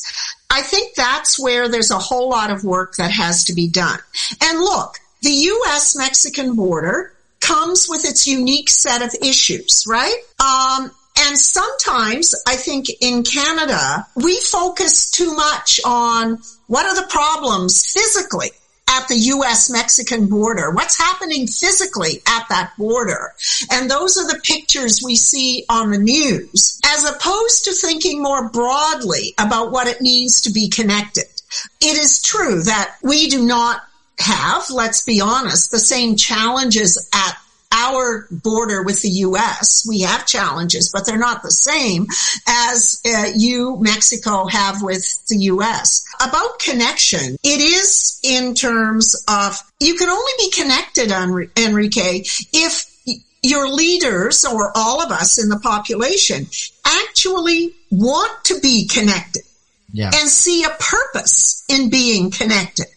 I 0.50 0.62
think 0.62 0.96
that's 0.96 1.40
where 1.40 1.68
there's 1.68 1.92
a 1.92 2.00
whole 2.00 2.30
lot 2.30 2.52
of 2.52 2.64
work 2.64 2.96
that 2.96 3.12
has 3.12 3.46
to 3.46 3.54
be 3.54 3.70
done. 3.70 4.00
And 4.42 4.60
look, 4.60 4.98
the 5.22 5.32
U.S. 5.32 5.96
Mexican 5.96 6.56
border 6.56 7.14
comes 7.40 7.88
with 7.90 8.06
its 8.06 8.28
unique 8.28 8.70
set 8.70 9.02
of 9.02 9.14
issues, 9.22 9.84
right? 9.88 10.16
Um, 10.40 10.92
and 11.18 11.38
sometimes 11.38 12.36
I 12.48 12.56
think 12.56 12.88
in 13.02 13.24
Canada, 13.24 14.06
we 14.16 14.40
focus 14.40 15.10
too 15.10 15.34
much 15.34 15.80
on 15.86 16.40
what 16.68 16.86
are 16.86 16.96
the 16.96 17.08
problems 17.08 17.86
physically 17.92 18.52
at 18.90 19.08
the 19.08 19.16
U.S. 19.16 19.70
Mexican 19.70 20.28
border? 20.28 20.72
What's 20.72 20.98
happening 20.98 21.48
physically 21.48 22.22
at 22.28 22.48
that 22.50 22.74
border? 22.78 23.34
And 23.72 23.90
those 23.90 24.18
are 24.18 24.28
the 24.28 24.40
pictures 24.44 25.02
we 25.04 25.16
see 25.16 25.66
on 25.70 25.92
the 25.92 25.98
news, 25.98 26.80
as 26.86 27.04
opposed 27.06 27.66
to 27.66 27.74
thinking 27.74 28.22
more 28.22 28.50
broadly 28.50 29.34
about 29.38 29.72
what 29.72 29.88
it 29.88 30.02
means 30.02 30.42
to 30.42 30.52
be 30.52 30.70
connected. 30.70 31.26
It 31.82 31.98
is 31.98 32.22
true 32.22 32.62
that 32.64 32.96
we 33.04 33.28
do 33.28 33.46
not 33.46 33.82
have, 34.20 34.70
let's 34.70 35.04
be 35.04 35.22
honest, 35.22 35.72
the 35.72 35.80
same 35.80 36.16
challenges 36.16 37.10
at 37.14 37.38
our 37.76 38.28
border 38.32 38.84
with 38.84 39.02
the 39.02 39.10
U.S. 39.10 39.86
We 39.88 40.02
have 40.02 40.26
challenges, 40.26 40.92
but 40.94 41.06
they're 41.06 41.18
not 41.18 41.44
the 41.44 41.52
same 41.52 42.08
as 42.48 43.02
uh, 43.06 43.32
you, 43.36 43.78
Mexico, 43.80 44.48
have 44.48 44.82
with 44.82 45.06
the 45.28 45.38
U.S. 45.38 46.06
About 46.16 46.60
connection, 46.60 47.36
it 47.44 47.62
is 47.62 48.20
in 48.24 48.56
terms 48.56 49.24
of 49.28 49.58
you 49.80 49.96
can 49.96 50.10
only 50.10 50.32
be 50.38 50.52
connected, 50.52 51.12
Enrique, 51.58 52.24
if 52.54 52.92
your 53.44 53.70
leaders 53.70 54.44
or 54.46 54.72
all 54.76 55.02
of 55.02 55.12
us 55.12 55.42
in 55.42 55.50
the 55.50 55.60
population 55.60 56.48
actually 56.84 57.76
want 57.92 58.32
to 58.46 58.60
be 58.60 58.88
connected 58.88 59.44
yeah. 59.92 60.10
and 60.14 60.30
see 60.30 60.64
a 60.64 60.70
purpose 60.80 61.64
in 61.70 61.90
being 61.90 62.32
connected. 62.32 62.88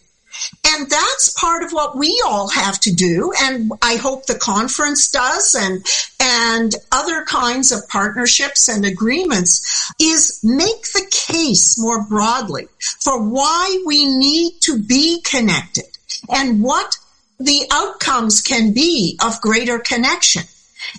And 0.65 0.89
that's 0.89 1.29
part 1.31 1.63
of 1.63 1.71
what 1.71 1.97
we 1.97 2.21
all 2.25 2.49
have 2.49 2.79
to 2.81 2.93
do. 2.93 3.31
And 3.41 3.71
I 3.81 3.95
hope 3.95 4.25
the 4.25 4.37
conference 4.37 5.09
does 5.09 5.55
and, 5.55 5.85
and 6.19 6.75
other 6.91 7.25
kinds 7.25 7.71
of 7.71 7.87
partnerships 7.89 8.67
and 8.67 8.85
agreements 8.85 9.93
is 9.99 10.39
make 10.43 10.83
the 10.93 11.07
case 11.11 11.79
more 11.79 12.03
broadly 12.03 12.67
for 13.01 13.21
why 13.21 13.83
we 13.85 14.05
need 14.05 14.59
to 14.61 14.81
be 14.81 15.21
connected 15.21 15.85
and 16.29 16.61
what 16.61 16.97
the 17.39 17.65
outcomes 17.71 18.41
can 18.41 18.73
be 18.73 19.17
of 19.23 19.41
greater 19.41 19.79
connection. 19.79 20.43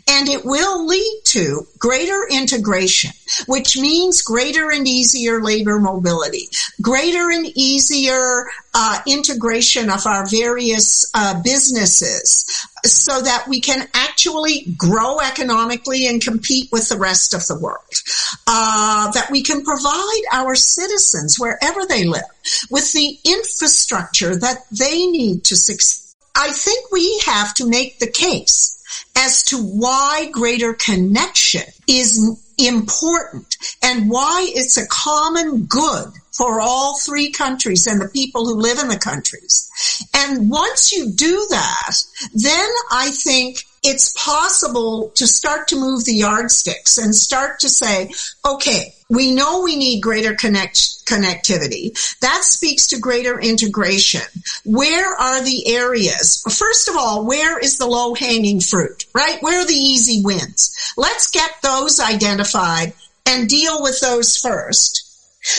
And 0.09 0.29
it 0.29 0.45
will 0.45 0.87
lead 0.87 1.21
to 1.27 1.67
greater 1.79 2.27
integration, 2.31 3.13
which 3.47 3.79
means 3.79 4.23
greater 4.23 4.71
and 4.71 4.87
easier 4.87 5.43
labor 5.43 5.79
mobility, 5.79 6.49
greater 6.83 7.31
and 7.31 7.47
easier 7.57 8.47
uh, 8.75 9.01
integration 9.07 9.91
of 9.91 10.07
our 10.07 10.27
various 10.27 11.11
uh, 11.15 11.41
businesses 11.43 12.45
so 12.85 13.21
that 13.21 13.47
we 13.49 13.61
can 13.61 13.89
actually 13.95 14.67
grow 14.77 15.21
economically 15.21 16.07
and 16.07 16.23
compete 16.23 16.71
with 16.73 16.89
the 16.89 16.99
rest 16.99 17.35
of 17.35 17.47
the 17.47 17.59
world. 17.59 17.81
Uh, 18.47 19.11
that 19.13 19.31
we 19.31 19.43
can 19.43 19.65
provide 19.65 20.23
our 20.33 20.55
citizens 20.55 21.39
wherever 21.39 21.87
they 21.87 22.05
live 22.05 22.23
with 22.71 22.93
the 22.93 23.19
infrastructure 23.25 24.37
that 24.37 24.65
they 24.71 25.07
need 25.07 25.45
to 25.45 25.57
succeed. 25.57 26.15
I 26.35 26.51
think 26.51 26.91
we 26.91 27.21
have 27.27 27.55
to 27.55 27.69
make 27.69 27.99
the 27.99 28.11
case 28.11 28.80
as 29.17 29.45
to 29.45 29.59
why 29.59 30.29
greater 30.33 30.75
connection 30.75 31.63
is 31.87 32.41
important 32.59 33.57
and 33.83 34.11
why 34.11 34.47
it's 34.49 34.77
a 34.77 34.87
common 34.87 35.65
good 35.65 36.13
for 36.33 36.61
all 36.61 36.99
three 36.99 37.31
countries 37.31 37.87
and 37.87 38.01
the 38.01 38.09
people 38.09 38.45
who 38.47 38.55
live 38.55 38.79
in 38.79 38.89
the 38.89 38.99
countries. 38.99 39.71
And 40.15 40.51
once 40.51 40.93
you 40.93 41.11
do 41.11 41.47
that, 41.51 41.97
then 42.35 42.69
I 42.91 43.11
think 43.11 43.65
it's 43.83 44.13
possible 44.13 45.11
to 45.15 45.27
start 45.27 45.69
to 45.69 45.77
move 45.77 46.05
the 46.05 46.15
yardsticks 46.15 46.99
and 46.99 47.15
start 47.15 47.61
to 47.61 47.69
say, 47.69 48.11
okay, 48.45 48.95
we 49.09 49.35
know 49.35 49.63
we 49.63 49.77
need 49.77 50.03
greater 50.03 50.35
connect, 50.35 51.07
connectivity. 51.07 51.93
That 52.21 52.45
speaks 52.45 52.89
to 52.89 52.99
greater 52.99 53.41
integration. 53.41 54.21
Where 54.65 55.15
are 55.15 55.43
the 55.43 55.75
areas? 55.75 56.43
First 56.59 56.89
of 56.89 56.97
all, 56.97 57.27
where 57.27 57.59
is 57.59 57.79
the 57.79 57.87
low 57.87 58.15
hanging 58.15 58.61
fruit, 58.61 59.07
right? 59.15 59.43
Where 59.43 59.61
are 59.61 59.67
the 59.67 59.73
easy 59.73 60.23
wins? 60.23 60.77
Let's 60.97 61.31
get 61.31 61.51
those 61.63 62.01
identified 62.01 62.93
and 63.27 63.49
deal 63.49 63.83
with 63.83 64.01
those 64.01 64.37
first. 64.37 65.07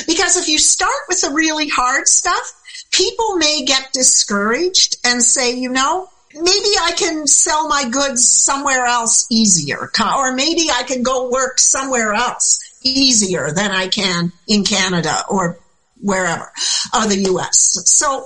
Because 0.06 0.38
if 0.38 0.48
you 0.48 0.60
start 0.60 1.08
with 1.10 1.22
the 1.22 1.32
really 1.32 1.68
hard 1.68 2.08
stuff, 2.08 2.54
people 2.92 3.38
may 3.38 3.66
get 3.66 3.92
discouraged 3.94 4.98
and 5.04 5.24
say, 5.24 5.56
you 5.56 5.70
know, 5.70 6.08
maybe 6.34 6.72
I 6.82 6.94
can 6.96 7.28
sell 7.28 7.68
my 7.68 7.90
goods 7.90 8.28
somewhere 8.28 8.86
else 8.86 9.28
easier, 9.32 9.90
or 10.18 10.34
maybe 10.34 10.70
I 10.72 10.84
can 10.84 11.04
go 11.04 11.30
work 11.30 11.60
somewhere 11.60 12.14
else 12.14 12.60
easier 12.84 13.52
than 13.52 13.72
I 13.72 13.88
can 13.88 14.32
in 14.48 14.64
Canada 14.64 15.24
or 15.30 15.60
wherever, 16.02 16.52
or 16.94 17.08
the 17.08 17.24
US. 17.32 17.84
So 17.86 18.26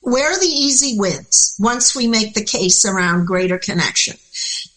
where 0.00 0.32
are 0.32 0.40
the 0.40 0.46
easy 0.46 0.98
wins 0.98 1.56
once 1.58 1.94
we 1.94 2.06
make 2.08 2.34
the 2.34 2.44
case 2.44 2.84
around 2.84 3.26
greater 3.26 3.58
connection? 3.58 4.16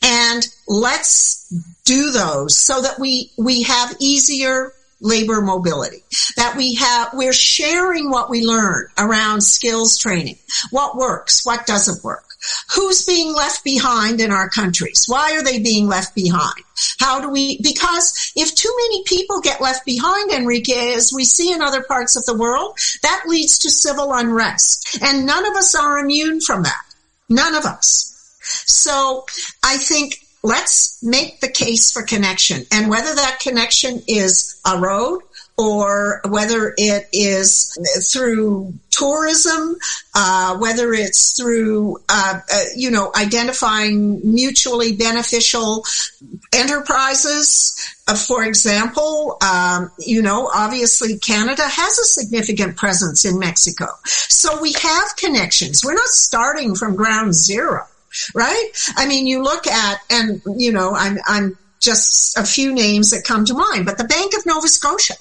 And 0.04 0.48
let's 0.68 1.48
do 1.86 2.12
those 2.12 2.58
so 2.58 2.82
that 2.82 3.00
we, 3.00 3.32
we 3.38 3.64
have 3.64 3.96
easier 4.00 4.74
labor 5.02 5.42
mobility, 5.42 6.04
that 6.38 6.56
we 6.56 6.76
have, 6.76 7.10
we're 7.14 7.34
sharing 7.34 8.10
what 8.10 8.30
we 8.30 8.46
learn 8.46 8.88
around 8.98 9.42
skills 9.42 9.98
training, 9.98 10.38
what 10.72 10.96
works, 10.96 11.46
what 11.46 11.66
doesn't 11.66 12.04
work. 12.04 12.25
Who's 12.76 13.06
being 13.06 13.34
left 13.34 13.64
behind 13.64 14.22
in 14.22 14.32
our 14.32 14.50
countries? 14.50 15.06
Why 15.08 15.36
are 15.36 15.44
they 15.44 15.60
being 15.60 15.88
left 15.88 16.16
behind? 16.16 16.64
How 17.00 17.22
do 17.22 17.30
we, 17.30 17.60
because 17.62 18.32
if 18.36 18.54
too 18.54 18.74
many 18.78 19.04
people 19.06 19.42
get 19.42 19.62
left 19.62 19.86
behind, 19.86 20.32
Enrique, 20.32 20.94
as 20.94 21.12
we 21.14 21.24
see 21.26 21.52
in 21.52 21.62
other 21.62 21.84
parts 21.84 22.16
of 22.16 22.26
the 22.26 22.38
world, 22.38 22.78
that 23.02 23.24
leads 23.28 23.60
to 23.60 23.70
civil 23.70 24.14
unrest. 24.14 25.00
And 25.02 25.26
none 25.26 25.46
of 25.46 25.56
us 25.56 25.76
are 25.76 26.00
immune 26.00 26.42
from 26.42 26.64
that. 26.64 26.84
None 27.30 27.56
of 27.56 27.66
us. 27.66 28.12
So 28.66 29.26
I 29.64 29.78
think 29.78 30.20
let's 30.44 31.02
make 31.04 31.42
the 31.42 31.50
case 31.50 31.92
for 31.92 32.04
connection. 32.04 32.66
And 32.72 32.90
whether 32.90 33.16
that 33.16 33.40
connection 33.40 34.04
is 34.08 34.62
a 34.66 34.80
road 34.80 35.22
or 35.58 36.22
whether 36.28 36.74
it 36.78 37.08
is 37.14 37.78
through 38.12 38.74
tourism, 38.92 39.76
uh, 40.14 40.58
whether 40.58 40.94
it's 40.94 41.38
through, 41.38 41.98
uh, 42.10 42.40
uh, 42.54 42.60
you 42.76 42.92
know, 42.92 43.12
identifying 43.16 44.20
mutually 44.24 44.96
beneficial 44.96 45.86
enterprises. 46.54 47.74
Uh, 48.08 48.16
for 48.16 48.44
example, 48.44 49.38
um, 49.42 49.92
you 50.00 50.22
know, 50.22 50.50
obviously 50.54 51.18
Canada 51.18 51.64
has 51.64 51.98
a 51.98 52.06
significant 52.06 52.76
presence 52.76 53.26
in 53.26 53.40
Mexico. 53.40 53.88
So 54.04 54.62
we 54.62 54.74
have 54.74 55.16
connections. 55.16 55.84
We're 55.84 55.94
not 55.94 56.08
starting 56.08 56.76
from 56.76 56.96
ground 56.96 57.34
zero 57.34 57.86
right? 58.34 58.70
I 58.96 59.08
mean, 59.08 59.28
you 59.28 59.44
look 59.44 59.68
at, 59.68 60.00
and 60.10 60.42
you 60.58 60.72
know, 60.72 60.94
I'm, 60.96 61.18
I'm 61.26 61.58
just 61.82 62.38
a 62.38 62.44
few 62.44 62.74
names 62.74 63.12
that 63.12 63.24
come 63.24 63.46
to 63.46 63.54
mind, 63.54 63.86
but 63.86 63.98
the 63.98 64.06
Bank 64.06 64.34
of 64.36 64.46
Nova 64.46 64.68
Scotia. 64.68 65.16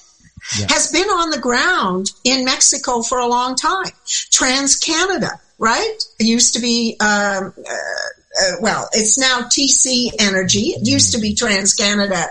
Yeah. 0.59 0.67
Has 0.69 0.93
been 0.93 1.09
on 1.09 1.31
the 1.31 1.39
ground 1.39 2.11
in 2.25 2.45
Mexico 2.45 3.03
for 3.03 3.19
a 3.19 3.27
long 3.27 3.57
time. 3.57 3.93
Trans 4.31 4.77
Canada, 4.77 5.31
right? 5.59 5.99
It 6.19 6.27
used 6.27 6.55
to 6.55 6.61
be, 6.61 6.97
um, 7.01 7.55
uh, 7.59 7.73
uh, 8.43 8.51
well, 8.61 8.89
it's 8.93 9.19
now 9.19 9.41
TC 9.43 10.11
Energy. 10.19 10.71
It 10.71 10.87
used 10.87 11.13
to 11.15 11.21
be 11.21 11.35
Trans 11.35 11.75
Canada 11.75 12.27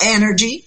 energy. 0.00 0.64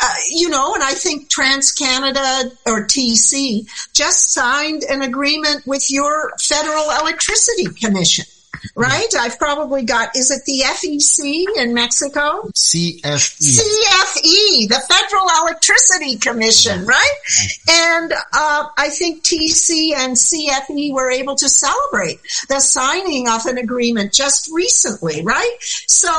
Uh, 0.00 0.14
you 0.30 0.48
know, 0.48 0.74
and 0.74 0.82
I 0.82 0.92
think 0.92 1.28
TransCanada 1.28 2.56
or 2.66 2.86
TC 2.86 3.68
just 3.92 4.32
signed 4.32 4.82
an 4.82 5.02
agreement 5.02 5.66
with 5.66 5.90
your 5.90 6.32
Federal 6.40 6.90
Electricity 7.00 7.66
Commission 7.66 8.24
right? 8.74 9.06
I've 9.18 9.38
probably 9.38 9.84
got, 9.84 10.16
is 10.16 10.30
it 10.30 10.44
the 10.44 10.62
FEC 10.64 11.62
in 11.62 11.74
Mexico? 11.74 12.48
CFE. 12.54 13.58
CFE, 13.58 14.68
the 14.68 14.82
Federal 14.88 15.28
Electricity 15.42 16.16
Commission, 16.18 16.86
right? 16.86 17.14
And 17.68 18.12
uh, 18.12 18.64
I 18.76 18.88
think 18.88 19.24
TC 19.24 19.92
and 19.94 20.16
CFE 20.16 20.92
were 20.92 21.10
able 21.10 21.36
to 21.36 21.48
celebrate 21.48 22.20
the 22.48 22.60
signing 22.60 23.28
of 23.28 23.46
an 23.46 23.58
agreement 23.58 24.12
just 24.12 24.50
recently, 24.52 25.22
right? 25.22 25.56
So, 25.60 26.10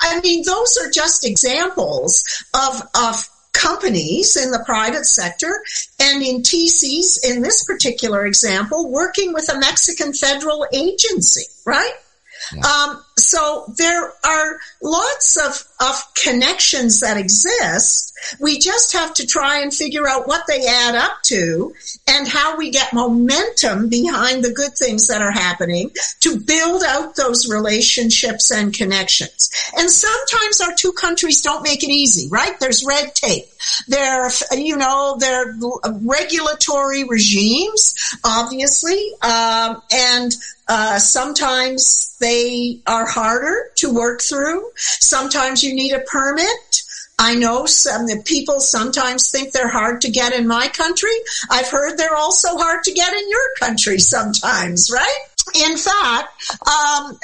I 0.00 0.20
mean, 0.20 0.44
those 0.44 0.78
are 0.78 0.90
just 0.90 1.24
examples 1.24 2.24
of, 2.54 2.82
of 2.94 3.28
companies 3.58 4.36
in 4.36 4.50
the 4.50 4.62
private 4.64 5.04
sector 5.04 5.62
and 6.00 6.22
in 6.22 6.42
TCs, 6.42 7.18
in 7.28 7.42
this 7.42 7.64
particular 7.64 8.24
example, 8.24 8.90
working 8.90 9.32
with 9.32 9.52
a 9.52 9.58
Mexican 9.58 10.12
federal 10.12 10.66
agency, 10.72 11.44
right? 11.64 11.92
Yeah. 12.54 12.60
Um, 12.60 13.02
so 13.16 13.64
there 13.76 14.12
are 14.24 14.58
lots 14.82 15.36
of, 15.36 15.86
of 15.86 16.14
connections 16.14 17.00
that 17.00 17.16
exist. 17.16 18.14
We 18.40 18.58
just 18.58 18.92
have 18.92 19.14
to 19.14 19.26
try 19.26 19.60
and 19.60 19.72
figure 19.72 20.08
out 20.08 20.26
what 20.26 20.44
they 20.46 20.66
add 20.66 20.94
up 20.94 21.22
to 21.24 21.74
and 22.08 22.26
how 22.26 22.56
we 22.56 22.70
get 22.70 22.92
momentum 22.92 23.88
behind 23.88 24.44
the 24.44 24.52
good 24.52 24.72
things 24.72 25.08
that 25.08 25.22
are 25.22 25.32
happening 25.32 25.90
to 26.20 26.38
build 26.40 26.82
out 26.82 27.16
those 27.16 27.48
relationships 27.48 28.50
and 28.50 28.74
connections. 28.74 29.50
And 29.76 29.90
sometimes 29.90 30.60
our 30.60 30.74
two 30.74 30.92
countries 30.92 31.42
don't 31.42 31.62
make 31.62 31.82
it 31.82 31.90
easy, 31.90 32.28
right? 32.28 32.58
There's 32.60 32.84
red 32.84 33.14
tape. 33.14 33.46
There, 33.88 34.30
you 34.52 34.76
know, 34.76 35.16
there 35.18 35.50
are 35.50 35.92
regulatory 36.02 37.04
regimes, 37.04 37.94
obviously, 38.24 39.12
um, 39.22 39.82
and 39.92 40.32
uh, 40.68 40.98
sometimes 40.98 42.16
they 42.20 42.80
are 42.86 43.06
harder 43.06 43.70
to 43.76 43.92
work 43.92 44.20
through. 44.20 44.70
Sometimes 44.76 45.62
you 45.62 45.74
need 45.74 45.92
a 45.92 46.00
permit. 46.00 46.82
I 47.18 47.34
know 47.34 47.66
some 47.66 48.06
the 48.06 48.22
people 48.24 48.60
sometimes 48.60 49.30
think 49.30 49.52
they're 49.52 49.68
hard 49.68 50.02
to 50.02 50.10
get 50.10 50.32
in 50.32 50.46
my 50.46 50.68
country. 50.68 51.14
I've 51.50 51.68
heard 51.68 51.96
they're 51.96 52.14
also 52.14 52.56
hard 52.56 52.84
to 52.84 52.92
get 52.92 53.12
in 53.12 53.28
your 53.28 53.48
country 53.58 53.98
sometimes, 53.98 54.90
right? 54.92 55.18
In 55.56 55.76
fact, 55.76 56.28
um, 56.68 57.18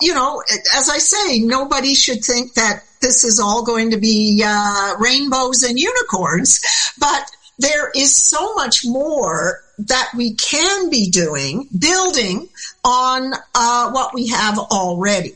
you 0.00 0.14
know, 0.14 0.42
as 0.76 0.88
I 0.88 0.98
say, 0.98 1.40
nobody 1.40 1.94
should 1.94 2.22
think 2.22 2.54
that 2.54 2.84
this 3.00 3.24
is 3.24 3.40
all 3.40 3.64
going 3.64 3.90
to 3.90 3.98
be 3.98 4.44
uh, 4.46 4.94
rainbows 5.00 5.62
and 5.62 5.78
unicorns, 5.78 6.60
but 7.00 7.30
there 7.58 7.90
is 7.94 8.14
so 8.14 8.54
much 8.54 8.84
more 8.84 9.63
that 9.78 10.10
we 10.16 10.34
can 10.34 10.90
be 10.90 11.10
doing, 11.10 11.68
building 11.76 12.48
on 12.84 13.32
uh, 13.54 13.90
what 13.90 14.14
we 14.14 14.28
have 14.28 14.58
already. 14.58 15.34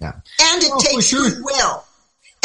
Yeah. 0.00 0.12
And 0.40 0.62
it 0.62 0.70
oh, 0.72 0.80
takes 0.80 1.06
sure. 1.06 1.30
goodwill. 1.30 1.84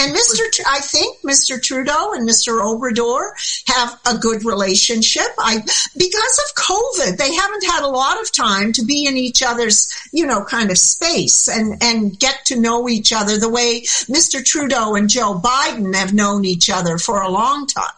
And 0.01 0.15
Mr. 0.15 0.49
Tr- 0.51 0.61
I 0.65 0.79
think 0.79 1.17
Mr. 1.23 1.61
Trudeau 1.61 2.13
and 2.13 2.27
Mr. 2.27 2.61
Obrador 2.61 3.31
have 3.67 3.99
a 4.05 4.17
good 4.17 4.45
relationship. 4.45 5.27
I, 5.37 5.57
because 5.97 6.39
of 6.47 6.63
COVID, 6.63 7.17
they 7.17 7.33
haven't 7.33 7.65
had 7.65 7.83
a 7.83 7.89
lot 7.89 8.21
of 8.21 8.31
time 8.31 8.71
to 8.73 8.85
be 8.85 9.07
in 9.07 9.17
each 9.17 9.43
other's, 9.43 9.91
you 10.13 10.25
know, 10.25 10.45
kind 10.45 10.71
of 10.71 10.77
space 10.77 11.49
and, 11.49 11.83
and 11.83 12.17
get 12.17 12.45
to 12.45 12.59
know 12.59 12.87
each 12.87 13.11
other 13.11 13.37
the 13.37 13.49
way 13.49 13.81
Mr. 13.81 14.43
Trudeau 14.43 14.95
and 14.95 15.09
Joe 15.09 15.33
Biden 15.33 15.93
have 15.93 16.13
known 16.13 16.45
each 16.45 16.69
other 16.69 16.97
for 16.97 17.21
a 17.21 17.29
long 17.29 17.67
time. 17.67 17.91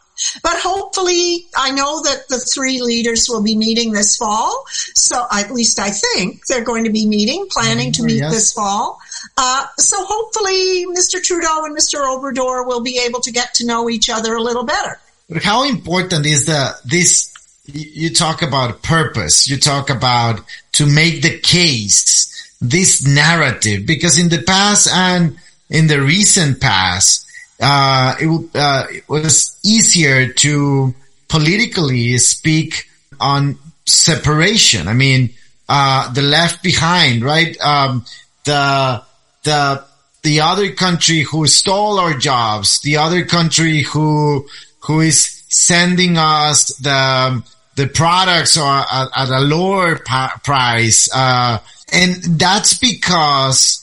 But 0.43 0.53
hopefully, 0.55 1.47
I 1.55 1.71
know 1.71 2.01
that 2.03 2.27
the 2.29 2.39
three 2.39 2.81
leaders 2.81 3.27
will 3.29 3.43
be 3.43 3.55
meeting 3.55 3.91
this 3.91 4.17
fall. 4.17 4.65
So 4.93 5.25
at 5.31 5.51
least 5.51 5.79
I 5.79 5.89
think 5.89 6.45
they're 6.47 6.63
going 6.63 6.85
to 6.85 6.91
be 6.91 7.05
meeting, 7.05 7.47
planning 7.49 7.91
to 7.93 8.03
meet 8.03 8.19
yes. 8.19 8.33
this 8.33 8.53
fall. 8.53 8.99
Uh, 9.37 9.65
so 9.77 9.97
hopefully, 9.99 10.85
Mr. 10.87 11.21
Trudeau 11.21 11.65
and 11.65 11.77
Mr. 11.77 11.99
Obrador 12.01 12.65
will 12.65 12.81
be 12.81 12.99
able 13.05 13.21
to 13.21 13.31
get 13.31 13.53
to 13.55 13.65
know 13.65 13.89
each 13.89 14.09
other 14.09 14.35
a 14.35 14.41
little 14.41 14.63
better. 14.63 14.99
But 15.29 15.43
how 15.43 15.63
important 15.63 16.25
is 16.25 16.45
the 16.45 16.75
this? 16.85 17.29
You 17.65 18.13
talk 18.13 18.41
about 18.41 18.81
purpose. 18.81 19.47
You 19.47 19.57
talk 19.57 19.89
about 19.89 20.41
to 20.73 20.85
make 20.85 21.21
the 21.21 21.39
case, 21.39 22.57
this 22.59 23.07
narrative, 23.07 23.85
because 23.85 24.17
in 24.17 24.29
the 24.29 24.41
past 24.41 24.89
and 24.91 25.37
in 25.69 25.87
the 25.87 26.01
recent 26.01 26.59
past, 26.59 27.30
uh, 27.61 28.15
it, 28.19 28.55
uh, 28.55 28.83
it 28.89 29.07
was 29.07 29.57
easier 29.63 30.33
to 30.33 30.93
politically 31.27 32.17
speak 32.17 32.89
on 33.19 33.57
separation. 33.85 34.87
I 34.87 34.93
mean, 34.93 35.29
uh, 35.69 36.11
the 36.11 36.21
left 36.21 36.63
behind, 36.63 37.23
right? 37.23 37.55
Um, 37.61 38.05
the, 38.43 39.03
the, 39.43 39.85
the 40.23 40.41
other 40.41 40.71
country 40.71 41.21
who 41.21 41.47
stole 41.47 41.99
our 41.99 42.15
jobs, 42.15 42.81
the 42.81 42.97
other 42.97 43.25
country 43.25 43.83
who, 43.83 44.47
who 44.79 44.99
is 45.01 45.43
sending 45.47 46.17
us 46.17 46.75
the, 46.77 47.43
the 47.75 47.87
products 47.87 48.57
at, 48.57 49.07
at 49.15 49.29
a 49.29 49.39
lower 49.39 49.99
price. 50.43 51.09
Uh, 51.13 51.59
and 51.93 52.15
that's 52.39 52.77
because 52.77 53.77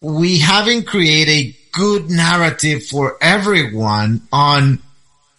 we 0.00 0.38
haven't 0.38 0.86
created 0.86 1.54
good 1.72 2.10
narrative 2.10 2.84
for 2.84 3.16
everyone 3.20 4.22
on 4.32 4.80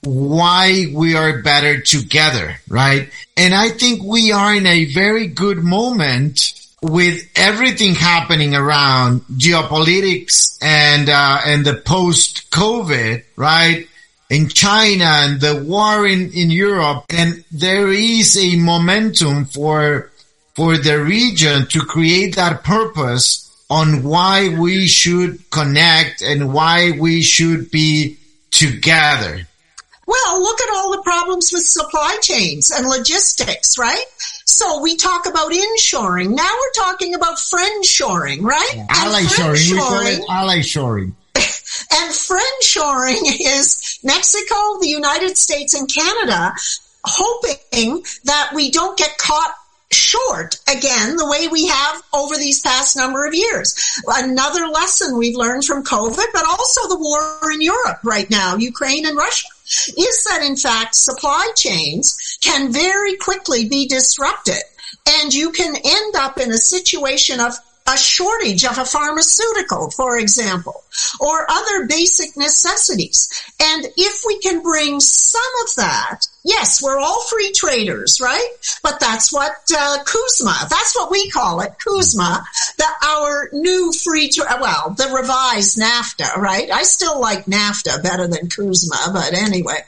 why 0.03 0.85
we 0.93 1.15
are 1.15 1.41
better 1.41 1.79
together, 1.81 2.55
right? 2.67 3.09
And 3.37 3.53
I 3.53 3.69
think 3.69 4.03
we 4.03 4.31
are 4.31 4.55
in 4.55 4.65
a 4.65 4.85
very 4.85 5.27
good 5.27 5.59
moment 5.59 6.53
with 6.81 7.29
everything 7.35 7.93
happening 7.93 8.55
around 8.55 9.21
geopolitics 9.31 10.57
and, 10.61 11.09
uh, 11.09 11.41
and 11.45 11.63
the 11.63 11.75
post 11.75 12.49
COVID, 12.49 13.23
right? 13.35 13.87
In 14.31 14.47
China 14.47 15.05
and 15.05 15.39
the 15.39 15.63
war 15.63 16.07
in, 16.07 16.31
in 16.31 16.49
Europe. 16.49 17.05
And 17.09 17.43
there 17.51 17.89
is 17.89 18.37
a 18.37 18.55
momentum 18.55 19.45
for, 19.45 20.09
for 20.55 20.77
the 20.77 21.03
region 21.03 21.67
to 21.67 21.81
create 21.81 22.35
that 22.37 22.63
purpose 22.63 23.50
on 23.71 24.03
why 24.03 24.49
we 24.49 24.85
should 24.85 25.49
connect 25.49 26.21
and 26.21 26.53
why 26.53 26.91
we 26.91 27.21
should 27.21 27.71
be 27.71 28.17
together. 28.51 29.47
Well, 30.05 30.41
look 30.43 30.59
at 30.59 30.75
all 30.75 30.91
the 30.91 31.01
problems 31.03 31.51
with 31.53 31.63
supply 31.63 32.17
chains 32.21 32.69
and 32.69 32.85
logistics, 32.85 33.77
right? 33.77 34.03
So 34.45 34.81
we 34.81 34.97
talk 34.97 35.25
about 35.25 35.53
inshoring. 35.53 36.35
Now 36.35 36.51
we're 36.51 36.83
talking 36.83 37.15
about 37.15 37.39
friend 37.39 37.85
shoring, 37.85 38.43
right? 38.43 38.73
Yeah. 38.75 38.87
Ally 38.89 39.23
shoring. 39.23 39.61
We 39.71 39.77
call 39.77 40.01
it 40.01 40.21
ally 40.29 40.61
shoring. 40.61 41.15
and 41.35 42.13
friend 42.13 42.63
shoring 42.63 43.21
is 43.23 43.99
Mexico, 44.03 44.79
the 44.81 44.89
United 44.89 45.37
States, 45.37 45.73
and 45.73 45.89
Canada 45.89 46.53
hoping 47.05 48.03
that 48.25 48.51
we 48.53 48.69
don't 48.69 48.97
get 48.97 49.17
caught 49.17 49.55
short 49.93 50.59
again, 50.67 51.15
the 51.15 51.27
way 51.27 51.47
we 51.47 51.67
have 51.67 52.01
over 52.13 52.35
these 52.37 52.61
past 52.61 52.95
number 52.95 53.25
of 53.25 53.33
years. 53.33 53.75
Another 54.07 54.67
lesson 54.67 55.17
we've 55.17 55.35
learned 55.35 55.65
from 55.65 55.83
COVID, 55.83 56.25
but 56.33 56.45
also 56.45 56.87
the 56.87 56.99
war 56.99 57.51
in 57.51 57.61
Europe 57.61 57.99
right 58.03 58.29
now, 58.29 58.55
Ukraine 58.55 59.05
and 59.05 59.17
Russia, 59.17 59.47
is 59.97 60.23
that 60.29 60.43
in 60.43 60.55
fact 60.55 60.95
supply 60.95 61.51
chains 61.55 62.37
can 62.41 62.71
very 62.71 63.15
quickly 63.17 63.69
be 63.69 63.87
disrupted 63.87 64.61
and 65.07 65.33
you 65.33 65.51
can 65.51 65.75
end 65.75 66.15
up 66.15 66.39
in 66.39 66.51
a 66.51 66.57
situation 66.57 67.39
of 67.39 67.53
a 67.91 67.97
shortage 67.97 68.63
of 68.63 68.77
a 68.77 68.85
pharmaceutical, 68.85 69.91
for 69.91 70.17
example, 70.17 70.83
or 71.19 71.45
other 71.49 71.87
basic 71.87 72.37
necessities. 72.37 73.29
And 73.61 73.85
if 73.97 74.21
we 74.25 74.39
can 74.39 74.61
bring 74.61 74.99
some 74.99 75.41
of 75.65 75.75
that, 75.75 76.21
yes, 76.43 76.81
we're 76.81 76.99
all 76.99 77.21
free 77.23 77.51
traders, 77.53 78.19
right? 78.21 78.49
But 78.83 78.99
that's 78.99 79.33
what 79.33 79.51
uh, 79.75 80.03
CUSMA, 80.03 80.69
that's 80.69 80.95
what 80.95 81.11
we 81.11 81.29
call 81.29 81.61
it, 81.61 81.73
CUSMA, 81.85 82.43
the, 82.77 82.85
our 83.05 83.49
new 83.53 83.91
free, 83.91 84.29
tra- 84.29 84.57
well, 84.61 84.95
the 84.97 85.07
revised 85.13 85.77
NAFTA, 85.79 86.37
right? 86.37 86.71
I 86.71 86.83
still 86.83 87.19
like 87.19 87.45
NAFTA 87.45 88.03
better 88.03 88.27
than 88.27 88.47
CUSMA, 88.47 89.13
but 89.13 89.33
anyway, 89.33 89.83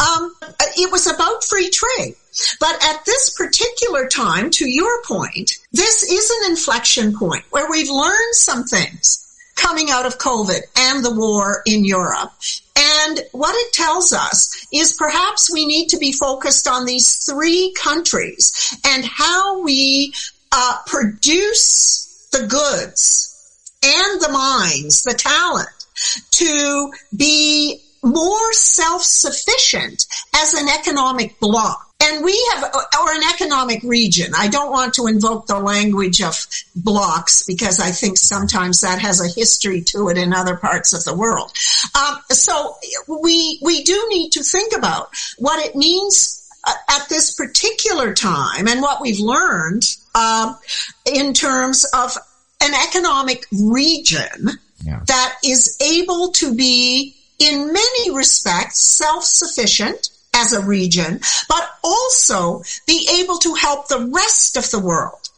um, 0.00 0.34
it 0.76 0.90
was 0.92 1.06
about 1.06 1.44
free 1.44 1.70
trade. 1.70 2.16
But 2.60 2.82
at 2.84 3.04
this 3.04 3.30
particular 3.30 4.08
time, 4.08 4.50
to 4.50 4.68
your 4.68 5.02
point, 5.04 5.52
this 5.72 6.02
is 6.02 6.30
an 6.30 6.50
inflection 6.50 7.16
point 7.16 7.44
where 7.50 7.70
we've 7.70 7.90
learned 7.90 8.34
some 8.34 8.64
things 8.64 9.22
coming 9.56 9.90
out 9.90 10.06
of 10.06 10.18
COVID 10.18 10.60
and 10.76 11.04
the 11.04 11.14
war 11.14 11.62
in 11.66 11.84
Europe. 11.84 12.32
And 12.76 13.20
what 13.32 13.54
it 13.54 13.72
tells 13.72 14.12
us 14.12 14.66
is 14.72 14.92
perhaps 14.92 15.50
we 15.50 15.66
need 15.66 15.88
to 15.88 15.98
be 15.98 16.12
focused 16.12 16.68
on 16.68 16.84
these 16.84 17.24
three 17.24 17.74
countries 17.76 18.76
and 18.86 19.04
how 19.04 19.62
we 19.62 20.12
uh, 20.52 20.76
produce 20.86 22.28
the 22.32 22.46
goods 22.46 23.32
and 23.82 24.20
the 24.20 24.30
minds, 24.30 25.02
the 25.02 25.14
talent 25.14 25.68
to 26.32 26.90
be 27.16 27.82
more 28.02 28.52
self-sufficient 28.52 30.06
as 30.34 30.54
an 30.54 30.68
economic 30.68 31.40
bloc. 31.40 31.85
And 32.02 32.24
we 32.24 32.50
have, 32.52 32.64
or 33.00 33.12
an 33.12 33.22
economic 33.34 33.82
region. 33.82 34.32
I 34.36 34.48
don't 34.48 34.70
want 34.70 34.94
to 34.94 35.06
invoke 35.06 35.46
the 35.46 35.58
language 35.58 36.22
of 36.22 36.46
blocks 36.74 37.44
because 37.46 37.80
I 37.80 37.90
think 37.90 38.18
sometimes 38.18 38.82
that 38.82 39.00
has 39.00 39.20
a 39.20 39.28
history 39.28 39.80
to 39.92 40.08
it 40.10 40.18
in 40.18 40.32
other 40.32 40.56
parts 40.56 40.92
of 40.92 41.04
the 41.04 41.16
world. 41.16 41.52
Um, 41.94 42.18
so 42.28 42.76
we, 43.08 43.58
we 43.62 43.82
do 43.82 44.06
need 44.10 44.30
to 44.32 44.42
think 44.42 44.76
about 44.76 45.10
what 45.38 45.64
it 45.64 45.74
means 45.74 46.46
uh, 46.66 46.74
at 46.90 47.08
this 47.08 47.34
particular 47.34 48.12
time 48.12 48.68
and 48.68 48.82
what 48.82 49.00
we've 49.00 49.20
learned 49.20 49.84
um, 50.14 50.56
in 51.06 51.32
terms 51.32 51.86
of 51.94 52.16
an 52.60 52.72
economic 52.88 53.46
region 53.52 54.50
yeah. 54.84 55.00
that 55.06 55.36
is 55.44 55.78
able 55.80 56.32
to 56.32 56.54
be 56.54 57.16
in 57.38 57.72
many 57.72 58.14
respects 58.14 58.80
self-sufficient 58.80 60.08
as 60.36 60.52
a 60.52 60.62
region, 60.64 61.20
but 61.48 61.68
also 61.82 62.62
be 62.86 63.08
able 63.20 63.38
to 63.38 63.54
help 63.54 63.88
the 63.88 64.10
rest 64.12 64.56
of 64.56 64.70
the 64.70 64.78
world 64.78 65.30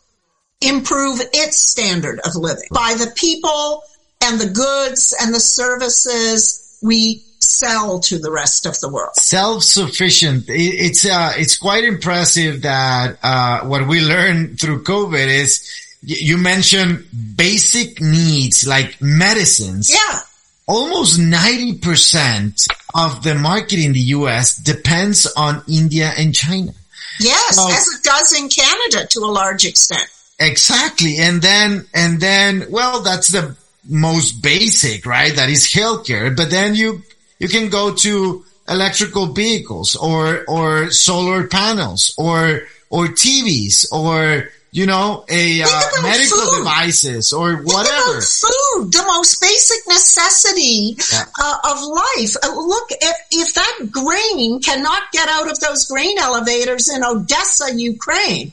improve 0.60 1.20
its 1.32 1.58
standard 1.58 2.18
of 2.24 2.34
living 2.34 2.68
by 2.72 2.94
the 2.98 3.10
people 3.14 3.82
and 4.24 4.40
the 4.40 4.50
goods 4.50 5.14
and 5.20 5.32
the 5.32 5.40
services 5.40 6.78
we 6.82 7.22
sell 7.40 8.00
to 8.00 8.18
the 8.18 8.30
rest 8.30 8.66
of 8.66 8.78
the 8.80 8.88
world. 8.88 9.14
Self-sufficient. 9.14 10.44
It's, 10.48 11.06
uh, 11.06 11.32
it's 11.36 11.56
quite 11.56 11.84
impressive 11.84 12.62
that, 12.62 13.18
uh, 13.22 13.60
what 13.62 13.86
we 13.86 14.00
learned 14.00 14.60
through 14.60 14.82
COVID 14.82 15.28
is 15.28 15.64
you 16.02 16.38
mentioned 16.38 17.06
basic 17.36 18.00
needs 18.00 18.66
like 18.66 19.00
medicines. 19.00 19.90
Yeah 19.92 20.20
almost 20.68 21.18
90% 21.18 22.68
of 22.94 23.22
the 23.22 23.34
market 23.34 23.78
in 23.84 23.92
the 23.94 24.12
US 24.18 24.56
depends 24.56 25.26
on 25.26 25.62
India 25.66 26.12
and 26.16 26.34
China. 26.34 26.72
Yes, 27.18 27.56
so, 27.56 27.66
as 27.68 27.88
it 27.88 28.04
does 28.04 28.38
in 28.38 28.48
Canada 28.48 29.06
to 29.08 29.20
a 29.20 29.32
large 29.32 29.64
extent. 29.64 30.06
Exactly. 30.38 31.18
And 31.18 31.42
then, 31.42 31.86
and 31.94 32.20
then, 32.20 32.66
well, 32.70 33.02
that's 33.02 33.28
the 33.28 33.56
most 33.88 34.42
basic, 34.42 35.04
right? 35.04 35.34
That 35.34 35.48
is 35.48 35.72
healthcare. 35.72 36.36
But 36.36 36.50
then 36.50 36.76
you, 36.76 37.02
you 37.40 37.48
can 37.48 37.70
go 37.70 37.94
to 37.94 38.44
electrical 38.68 39.26
vehicles 39.26 39.96
or, 39.96 40.44
or 40.46 40.90
solar 40.90 41.48
panels 41.48 42.14
or, 42.18 42.62
or 42.90 43.06
TVs 43.06 43.90
or 43.90 44.48
you 44.70 44.86
know, 44.86 45.24
a 45.28 45.62
uh, 45.62 45.80
medical 46.02 46.40
food. 46.40 46.58
devices 46.58 47.32
or 47.32 47.56
whatever. 47.56 48.20
food, 48.20 48.92
the 48.92 49.04
most 49.06 49.40
basic 49.40 49.86
necessity 49.88 50.96
yeah. 51.12 51.24
uh, 51.40 51.58
of 51.64 51.82
life. 51.82 52.36
Uh, 52.42 52.54
look, 52.54 52.88
if, 52.90 53.16
if 53.30 53.54
that 53.54 53.88
grain 53.90 54.60
cannot 54.60 55.10
get 55.12 55.28
out 55.28 55.50
of 55.50 55.58
those 55.60 55.86
grain 55.86 56.18
elevators 56.18 56.88
in 56.88 57.02
Odessa, 57.02 57.74
Ukraine, 57.74 58.52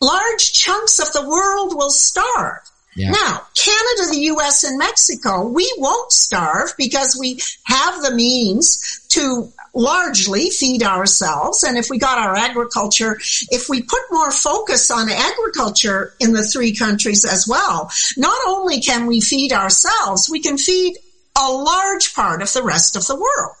large 0.00 0.52
chunks 0.52 0.98
of 0.98 1.12
the 1.12 1.26
world 1.26 1.74
will 1.74 1.90
starve. 1.90 2.60
Yeah. 2.96 3.10
Now, 3.10 3.42
Canada, 3.56 4.10
the 4.10 4.20
US, 4.34 4.62
and 4.64 4.78
Mexico, 4.78 5.48
we 5.48 5.72
won't 5.78 6.12
starve 6.12 6.74
because 6.78 7.16
we 7.18 7.40
have 7.64 8.02
the 8.02 8.14
means 8.14 9.00
to 9.08 9.52
largely 9.74 10.50
feed 10.50 10.82
ourselves. 10.82 11.62
And 11.62 11.76
if 11.76 11.90
we 11.90 11.98
got 11.98 12.18
our 12.18 12.36
agriculture, 12.36 13.18
if 13.50 13.68
we 13.68 13.82
put 13.82 14.02
more 14.10 14.30
focus 14.30 14.90
on 14.90 15.10
agriculture 15.10 16.14
in 16.20 16.32
the 16.32 16.44
three 16.44 16.74
countries 16.74 17.24
as 17.24 17.46
well, 17.46 17.90
not 18.16 18.38
only 18.46 18.80
can 18.80 19.06
we 19.06 19.20
feed 19.20 19.52
ourselves, 19.52 20.30
we 20.30 20.40
can 20.40 20.56
feed 20.56 20.96
a 21.36 21.50
large 21.50 22.14
part 22.14 22.42
of 22.42 22.52
the 22.52 22.62
rest 22.62 22.96
of 22.96 23.06
the 23.06 23.16
world, 23.16 23.56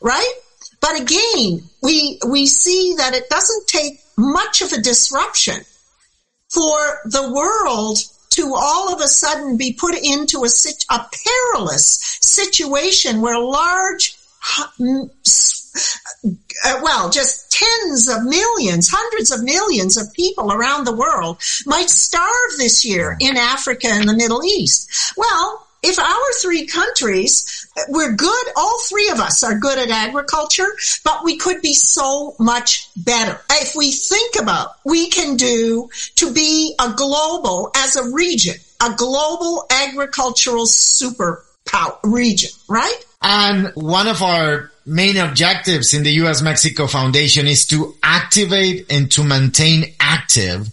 right? 0.00 0.32
But 0.80 1.00
again, 1.00 1.62
we, 1.82 2.18
we 2.26 2.46
see 2.46 2.94
that 2.96 3.14
it 3.14 3.28
doesn't 3.28 3.68
take 3.68 4.00
much 4.16 4.62
of 4.62 4.72
a 4.72 4.80
disruption 4.80 5.60
for 6.48 7.00
the 7.04 7.30
world 7.32 7.98
to 8.30 8.54
all 8.54 8.92
of 8.92 9.00
a 9.00 9.08
sudden 9.08 9.56
be 9.56 9.72
put 9.72 9.94
into 9.96 10.44
a, 10.44 10.48
a 10.90 11.06
perilous 11.24 12.18
situation 12.20 13.20
where 13.20 13.38
large 13.38 14.17
Uh, 16.64 16.80
well, 16.82 17.10
just 17.10 17.52
tens 17.52 18.08
of 18.08 18.24
millions, 18.24 18.88
hundreds 18.90 19.30
of 19.30 19.42
millions 19.42 19.96
of 19.96 20.12
people 20.12 20.52
around 20.52 20.84
the 20.84 20.94
world 20.94 21.40
might 21.66 21.88
starve 21.88 22.50
this 22.56 22.84
year 22.84 23.16
in 23.20 23.36
Africa 23.36 23.86
and 23.88 24.08
the 24.08 24.16
Middle 24.16 24.42
East. 24.44 25.14
Well, 25.16 25.64
if 25.82 25.98
our 25.98 26.32
three 26.42 26.66
countries, 26.66 27.66
uh, 27.76 27.82
we're 27.88 28.12
good, 28.12 28.46
all 28.56 28.80
three 28.88 29.08
of 29.10 29.20
us 29.20 29.44
are 29.44 29.58
good 29.58 29.78
at 29.78 29.90
agriculture, 29.90 30.66
but 31.04 31.22
we 31.22 31.36
could 31.36 31.62
be 31.62 31.74
so 31.74 32.34
much 32.40 32.88
better. 32.96 33.40
If 33.52 33.76
we 33.76 33.92
think 33.92 34.34
about 34.40 34.72
we 34.84 35.08
can 35.08 35.36
do 35.36 35.88
to 36.16 36.32
be 36.32 36.74
a 36.80 36.92
global, 36.96 37.70
as 37.76 37.94
a 37.94 38.12
region, 38.12 38.56
a 38.82 38.94
global 38.96 39.66
agricultural 39.70 40.66
superpower 40.66 41.98
region, 42.02 42.50
right? 42.68 43.04
And 43.20 43.72
one 43.74 44.06
of 44.06 44.22
our 44.22 44.70
main 44.86 45.16
objectives 45.16 45.92
in 45.92 46.02
the 46.02 46.12
U.S. 46.22 46.40
Mexico 46.40 46.86
Foundation 46.86 47.46
is 47.46 47.66
to 47.66 47.94
activate 48.02 48.90
and 48.90 49.10
to 49.12 49.24
maintain 49.24 49.94
active 50.00 50.68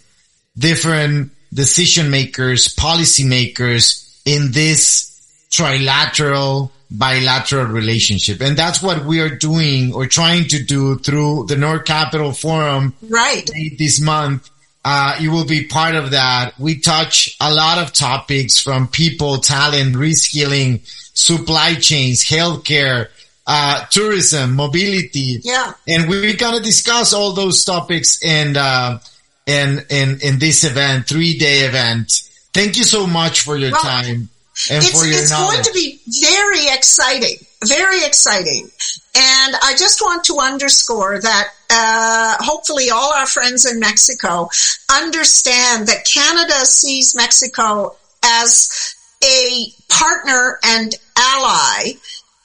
different 0.56 1.32
decision 1.52 2.10
makers, 2.10 2.68
policy 2.68 3.24
makers 3.24 4.20
in 4.24 4.52
this 4.52 5.12
trilateral 5.50 6.70
bilateral 6.90 7.66
relationship. 7.66 8.40
And 8.40 8.56
that's 8.56 8.82
what 8.82 9.04
we 9.04 9.20
are 9.20 9.34
doing 9.34 9.92
or 9.92 10.06
trying 10.06 10.44
to 10.48 10.62
do 10.62 10.96
through 10.98 11.46
the 11.46 11.56
North 11.56 11.84
Capital 11.84 12.32
Forum. 12.32 12.94
Right. 13.02 13.48
This 13.78 14.00
month. 14.00 14.50
Uh, 14.88 15.16
you 15.18 15.32
will 15.32 15.44
be 15.44 15.64
part 15.64 15.96
of 15.96 16.12
that. 16.12 16.56
We 16.60 16.78
touch 16.78 17.36
a 17.40 17.52
lot 17.52 17.78
of 17.78 17.92
topics 17.92 18.62
from 18.62 18.86
people, 18.86 19.38
talent, 19.38 19.96
reskilling, 19.96 20.86
supply 21.12 21.74
chains, 21.74 22.24
healthcare, 22.24 23.08
uh, 23.48 23.84
tourism, 23.86 24.54
mobility. 24.54 25.40
Yeah. 25.42 25.72
And 25.88 26.08
we're 26.08 26.36
going 26.36 26.56
to 26.56 26.62
discuss 26.62 27.12
all 27.12 27.32
those 27.32 27.64
topics 27.64 28.22
in, 28.22 28.56
uh, 28.56 29.00
in, 29.44 29.80
in, 29.90 30.20
in 30.22 30.38
this 30.38 30.62
event, 30.62 31.08
three 31.08 31.36
day 31.36 31.66
event. 31.66 32.22
Thank 32.52 32.76
you 32.76 32.84
so 32.84 33.08
much 33.08 33.40
for 33.40 33.56
your 33.56 33.72
well, 33.72 33.82
time 33.82 34.28
and 34.70 34.84
for 34.84 35.04
your 35.04 35.18
it's 35.18 35.30
knowledge. 35.32 35.52
going 35.52 35.64
to 35.64 35.72
be 35.72 36.00
very 36.22 36.68
exciting, 36.68 37.44
very 37.64 38.04
exciting. 38.04 38.70
And 39.14 39.56
I 39.62 39.74
just 39.78 40.00
want 40.02 40.24
to 40.24 40.38
underscore 40.38 41.20
that 41.20 41.48
uh, 41.70 42.36
hopefully 42.40 42.90
all 42.90 43.12
our 43.12 43.26
friends 43.26 43.64
in 43.64 43.80
Mexico 43.80 44.48
understand 44.92 45.88
that 45.88 46.04
Canada 46.04 46.64
sees 46.66 47.16
Mexico 47.16 47.96
as 48.24 48.94
a 49.24 49.66
partner 49.88 50.58
and 50.64 50.94
ally 51.16 51.92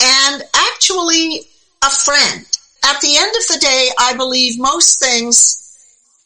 and 0.01 0.43
actually 0.53 1.41
a 1.83 1.89
friend. 1.89 2.45
At 2.83 3.01
the 3.01 3.17
end 3.17 3.35
of 3.35 3.47
the 3.47 3.59
day, 3.59 3.89
I 3.99 4.15
believe 4.15 4.59
most 4.59 4.99
things 4.99 5.57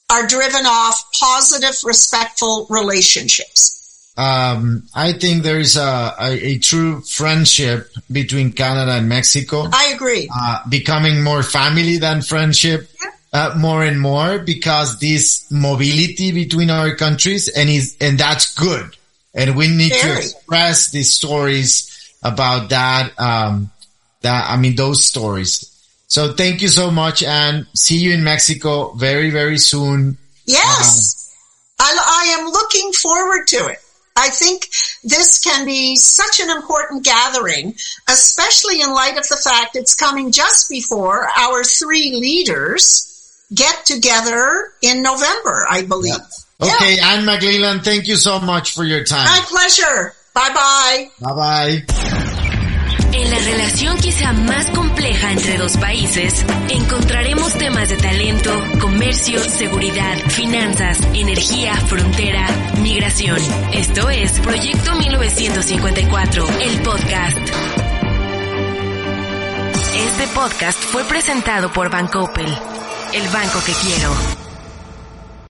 are 0.10 0.28
driven 0.28 0.66
off 0.66 1.04
positive, 1.20 1.76
respectful 1.84 2.68
relationships. 2.70 3.85
Um, 4.18 4.84
I 4.96 5.14
think 5.14 5.44
there's 5.44 5.76
a, 5.76 6.14
a, 6.18 6.32
a, 6.32 6.58
true 6.60 7.02
friendship 7.02 7.90
between 8.10 8.54
Canada 8.54 8.94
and 8.94 9.10
Mexico. 9.10 9.68
I 9.74 9.92
agree. 9.94 10.30
Uh, 10.34 10.60
becoming 10.70 11.22
more 11.22 11.44
family 11.44 11.98
than 11.98 12.22
friendship. 12.22 12.90
Yeah. 13.04 13.10
Uh, 13.34 13.54
more 13.58 13.84
and 13.84 14.00
more 14.00 14.40
because 14.40 15.00
this 15.00 15.52
mobility 15.52 16.32
between 16.32 16.70
our 16.70 16.96
countries 16.96 17.50
and 17.50 17.70
is, 17.70 17.98
and 18.00 18.18
that's 18.18 18.56
good. 18.56 18.96
And 19.34 19.58
we 19.58 19.68
need 19.68 19.92
Very. 19.92 20.14
to 20.14 20.18
express 20.20 20.92
these 20.92 21.14
stories 21.14 22.16
about 22.24 22.70
that. 22.70 23.12
Um, 23.20 23.72
that 24.22 24.50
I 24.50 24.58
mean 24.58 24.76
those 24.76 25.06
stories. 25.06 25.72
So 26.08 26.34
thank 26.34 26.62
you 26.62 26.68
so 26.68 26.90
much, 26.90 27.24
and 27.24 27.68
see 27.74 27.98
you 27.98 28.14
in 28.14 28.24
Mexico 28.24 28.94
very 28.94 29.30
very 29.30 29.58
soon. 29.58 30.18
Yes, 30.46 31.34
um, 31.80 31.86
I, 31.86 31.92
I 31.92 32.40
am 32.40 32.48
looking 32.48 32.92
forward 32.94 33.48
to 33.48 33.68
it. 33.68 33.80
I 34.16 34.30
think 34.30 34.70
this 35.04 35.40
can 35.40 35.66
be 35.66 35.98
such 35.98 36.40
an 36.40 36.50
important 36.50 37.04
gathering, 37.04 37.76
especially 38.10 38.82
in 38.82 38.94
light 38.94 39.18
of 39.18 39.28
the 39.28 39.36
fact 39.36 39.76
it's 39.76 39.96
coming 39.96 40.32
just 40.32 40.70
before 40.70 41.28
our 41.38 41.64
three 41.64 42.16
leaders 42.16 43.12
get 43.54 43.86
together 43.86 44.72
in 44.82 45.04
November, 45.04 45.66
I 45.70 45.84
believe. 45.84 46.14
Yeah. 46.62 46.76
Okay, 46.76 46.96
yeah. 46.96 47.14
Anne 47.14 47.26
McLellan, 47.26 47.84
thank 47.84 48.08
you 48.08 48.16
so 48.16 48.40
much 48.40 48.74
for 48.74 48.86
your 48.86 49.04
time. 49.04 49.26
My 49.26 49.44
pleasure. 49.46 50.14
Bye 50.34 50.54
bye. 50.54 51.10
Bye 51.22 51.84
bye. 51.86 52.15
En 53.18 53.32
la 53.32 53.40
relación 53.40 53.98
quizá 53.98 54.34
más 54.34 54.70
compleja 54.72 55.32
entre 55.32 55.58
dos 55.58 55.78
países, 55.78 56.46
encontraremos 56.70 57.54
temas 57.54 57.88
de 57.88 57.96
talento, 57.96 58.52
comercio, 58.82 59.40
seguridad, 59.40 60.18
finanzas, 60.28 61.00
energía, 61.14 61.76
frontera, 61.76 62.46
migración. 62.82 63.40
Esto 63.72 64.10
es 64.10 64.38
Proyecto 64.42 64.96
1954, 64.96 66.46
el 66.60 66.82
podcast. 66.82 67.38
Este 69.96 70.28
podcast 70.36 70.78
fue 70.78 71.06
presentado 71.06 71.72
por 71.72 71.90
Bancoppel, 71.90 72.54
el 73.14 73.28
banco 73.30 73.64
que 73.66 73.72
quiero. 73.72 74.45